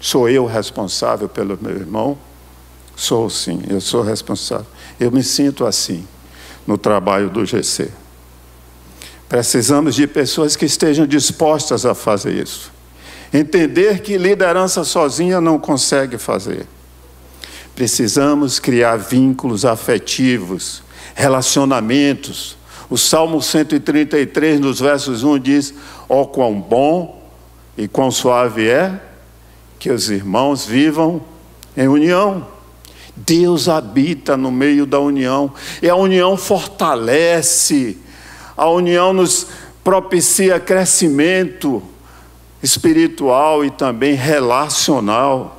Sou 0.00 0.28
eu 0.28 0.44
responsável 0.44 1.28
pelo 1.28 1.56
meu 1.62 1.76
irmão? 1.76 2.18
Sou 2.96 3.30
sim, 3.30 3.62
eu 3.68 3.80
sou 3.80 4.02
responsável. 4.02 4.66
Eu 4.98 5.12
me 5.12 5.22
sinto 5.22 5.64
assim 5.64 6.04
no 6.66 6.76
trabalho 6.76 7.30
do 7.30 7.46
GC. 7.46 7.92
Precisamos 9.28 9.94
de 9.94 10.08
pessoas 10.08 10.56
que 10.56 10.64
estejam 10.64 11.06
dispostas 11.06 11.86
a 11.86 11.94
fazer 11.94 12.42
isso. 12.42 12.72
Entender 13.32 14.00
que 14.00 14.18
liderança 14.18 14.82
sozinha 14.82 15.40
não 15.40 15.60
consegue 15.60 16.18
fazer. 16.18 16.66
Precisamos 17.76 18.58
criar 18.58 18.96
vínculos 18.96 19.66
afetivos, 19.66 20.82
relacionamentos. 21.14 22.56
O 22.88 22.96
Salmo 22.96 23.42
133, 23.42 24.58
nos 24.58 24.80
versos 24.80 25.22
1 25.22 25.38
diz: 25.38 25.74
Ó 26.08 26.22
oh, 26.22 26.26
quão 26.26 26.58
bom 26.58 27.30
e 27.76 27.86
quão 27.86 28.10
suave 28.10 28.66
é 28.66 28.98
que 29.78 29.90
os 29.90 30.08
irmãos 30.08 30.64
vivam 30.64 31.22
em 31.76 31.86
união. 31.86 32.48
Deus 33.14 33.68
habita 33.68 34.38
no 34.38 34.50
meio 34.50 34.86
da 34.86 34.98
união, 34.98 35.52
e 35.82 35.88
a 35.88 35.96
união 35.96 36.34
fortalece, 36.34 37.98
a 38.56 38.70
união 38.70 39.12
nos 39.12 39.48
propicia 39.84 40.58
crescimento, 40.58 41.82
espiritual 42.62 43.66
e 43.66 43.70
também 43.70 44.14
relacional. 44.14 45.55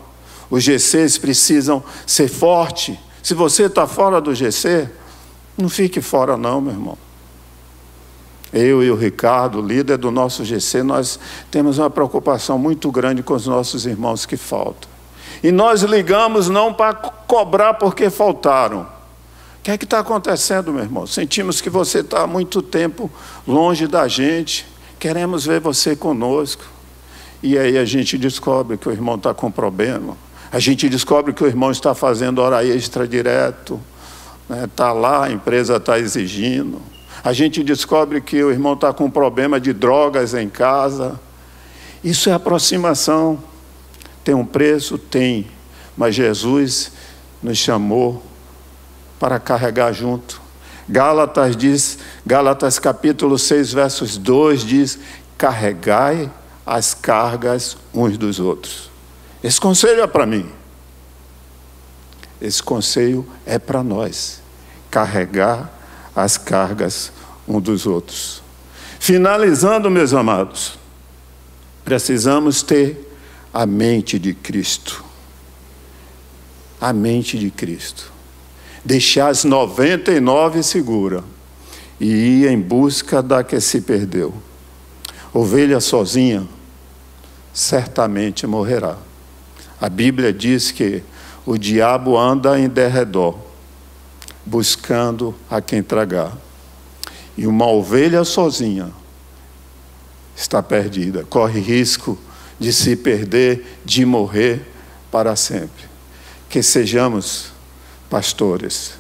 Os 0.50 0.64
GCs 0.64 1.18
precisam 1.18 1.84
ser 2.06 2.28
fortes. 2.28 2.98
Se 3.22 3.34
você 3.34 3.64
está 3.64 3.86
fora 3.86 4.22
do 4.22 4.34
GC, 4.34 4.90
não 5.58 5.70
fique 5.70 6.02
fora, 6.02 6.38
não, 6.38 6.62
meu 6.62 6.74
irmão. 6.74 6.98
Eu 8.54 8.82
e 8.82 8.90
o 8.90 8.96
Ricardo, 8.96 9.62
líder 9.62 9.98
do 9.98 10.10
nosso 10.10 10.46
GC, 10.46 10.84
nós 10.84 11.20
temos 11.52 11.80
uma 11.80 11.90
preocupação 11.90 12.58
muito 12.58 12.90
grande 12.92 13.22
com 13.22 13.34
os 13.34 13.46
nossos 13.46 13.86
irmãos 13.86 14.26
que 14.26 14.38
faltam. 14.38 14.90
E 15.44 15.52
nós 15.52 15.82
ligamos 15.82 16.48
não 16.48 16.74
para 16.74 16.94
cobrar 16.94 17.74
porque 17.74 18.10
faltaram. 18.10 18.82
O 19.60 19.64
que 19.64 19.72
é 19.72 19.78
que 19.78 19.84
está 19.84 20.00
acontecendo, 20.00 20.72
meu 20.72 20.84
irmão? 20.84 21.06
Sentimos 21.06 21.60
que 21.60 21.70
você 21.70 22.00
está 22.00 22.22
há 22.22 22.28
muito 22.28 22.62
tempo 22.62 23.12
longe 23.46 23.86
da 23.86 24.08
gente, 24.08 24.66
queremos 24.98 25.46
ver 25.46 25.60
você 25.60 25.96
conosco. 25.96 26.64
E 27.44 27.58
aí 27.58 27.78
a 27.78 27.84
gente 27.84 28.18
descobre 28.18 28.78
que 28.78 28.88
o 28.88 28.92
irmão 28.92 29.16
está 29.16 29.34
com 29.34 29.52
problema. 29.52 30.16
A 30.52 30.60
gente 30.60 30.88
descobre 30.88 31.34
que 31.34 31.44
o 31.44 31.48
irmão 31.48 31.72
está 31.72 31.94
fazendo 31.94 32.40
hora 32.40 32.66
extra 32.66 33.08
direto. 33.08 33.80
Está 34.44 34.56
né? 34.56 34.70
Tá 34.76 34.92
lá, 34.94 35.26
a 35.26 35.32
empresa 35.32 35.76
está 35.76 36.00
exigindo. 36.00 36.82
A 37.24 37.34
gente 37.34 37.64
descobre 37.64 38.22
que 38.22 38.42
o 38.44 38.52
irmão 38.52 38.74
está 38.74 38.94
com 38.94 39.10
problema 39.10 39.60
de 39.60 39.74
drogas 39.74 40.34
em 40.34 40.48
casa. 40.48 41.20
Isso 42.04 42.30
é 42.30 42.34
aproximação. 42.34 43.40
Tem 44.24 44.34
um 44.34 44.46
preço? 44.46 44.98
Tem. 44.98 45.48
Mas 45.98 46.16
Jesus 46.16 46.92
nos 47.42 47.58
chamou 47.58 48.24
para 49.20 49.40
carregar 49.40 49.92
junto. 49.94 50.42
Gálatas 50.88 51.58
diz, 51.58 52.00
Gálatas 52.26 52.80
capítulo 52.80 53.38
6, 53.38 53.74
versos 53.74 54.18
2 54.18 54.62
diz: 54.62 55.00
carregai 55.38 56.32
as 56.66 56.94
cargas 56.94 57.78
uns 57.94 58.18
dos 58.18 58.40
outros. 58.40 58.90
Esse 59.44 59.60
conselho 59.60 60.02
é 60.02 60.08
para 60.08 60.26
mim. 60.26 60.50
Esse 62.42 62.62
conselho 62.62 63.26
é 63.46 63.60
para 63.60 63.84
nós. 63.84 64.42
Carregar 64.90 65.72
as 66.16 66.38
cargas 66.38 67.12
uns 67.48 67.62
dos 67.62 67.86
outros. 67.86 68.42
Finalizando, 69.00 69.90
meus 69.90 70.14
amados, 70.14 70.78
precisamos 71.86 72.62
ter 72.62 73.08
a 73.54 73.66
mente 73.66 74.20
de 74.20 74.34
Cristo. 74.34 75.04
A 76.82 76.92
mente 76.92 77.38
de 77.38 77.50
Cristo. 77.50 78.12
Deixar 78.84 79.30
as 79.30 79.44
99 79.44 80.64
segura 80.64 81.24
e 82.00 82.06
ir 82.06 82.48
em 82.48 82.60
busca 82.60 83.22
da 83.22 83.44
que 83.44 83.60
se 83.60 83.82
perdeu. 83.82 84.34
Ovelha 85.34 85.80
sozinha 85.80 86.48
certamente 87.54 88.46
morrerá. 88.46 88.98
A 89.80 89.90
Bíblia 89.90 90.34
diz 90.34 90.72
que 90.72 91.04
o 91.46 91.58
diabo 91.58 92.18
anda 92.18 92.60
em 92.60 92.68
derredor, 92.68 93.38
buscando 94.46 95.36
a 95.50 95.62
quem 95.62 95.84
tragar. 95.84 96.36
E 97.38 97.46
uma 97.46 97.68
ovelha 97.68 98.24
sozinha 98.24 98.92
está 100.36 100.62
perdida, 100.64 101.24
corre 101.24 101.60
risco 101.60 102.18
de 102.60 102.74
se 102.74 102.96
perder, 102.96 103.80
de 103.86 104.06
morrer 104.06 104.66
para 105.12 105.36
sempre. 105.36 105.86
Que 106.50 106.64
sejamos 106.64 107.52
pastores, 108.10 108.94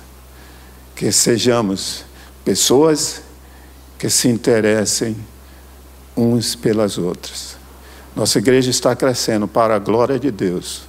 que 0.95 1.11
sejamos 1.11 2.05
pessoas 2.45 3.21
que 3.97 4.09
se 4.09 4.27
interessem 4.27 5.17
uns 6.15 6.55
pelas 6.55 6.97
outras. 6.97 7.57
Nossa 8.17 8.39
igreja 8.39 8.71
está 8.71 8.95
crescendo 8.95 9.47
para 9.47 9.75
a 9.75 9.79
glória 9.79 10.19
de 10.19 10.31
Deus. 10.31 10.87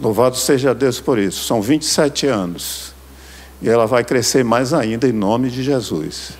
Louvado 0.00 0.36
seja 0.36 0.74
Deus 0.74 0.98
por 0.98 1.16
isso. 1.16 1.44
São 1.44 1.62
27 1.62 2.26
anos. 2.26 2.92
E 3.62 3.68
ela 3.68 3.86
vai 3.86 4.02
crescer 4.02 4.44
mais 4.44 4.72
ainda 4.74 5.06
em 5.06 5.12
nome 5.12 5.48
de 5.48 5.62
Jesus. 5.62 6.32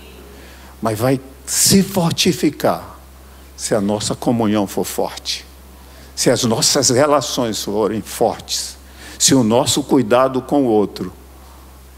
Mas 0.83 0.98
vai 0.98 1.20
se 1.46 1.81
fortificar 1.81 2.98
se 3.57 3.72
a 3.72 3.81
nossa 3.81 4.16
comunhão 4.16 4.66
for 4.66 4.83
forte. 4.83 5.46
Se 6.16 6.29
as 6.29 6.42
nossas 6.42 6.90
relações 6.90 7.62
forem 7.62 8.03
fortes. 8.03 8.77
Se 9.16 9.33
o 9.33 9.44
nosso 9.44 9.85
cuidado 9.85 10.42
com 10.42 10.64
o 10.64 10.70
outro 10.70 11.12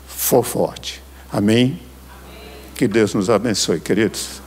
for 0.06 0.44
forte. 0.44 1.02
Amém? 1.32 1.80
Que 2.74 2.86
Deus 2.86 3.14
nos 3.14 3.30
abençoe, 3.30 3.80
queridos. 3.80 4.42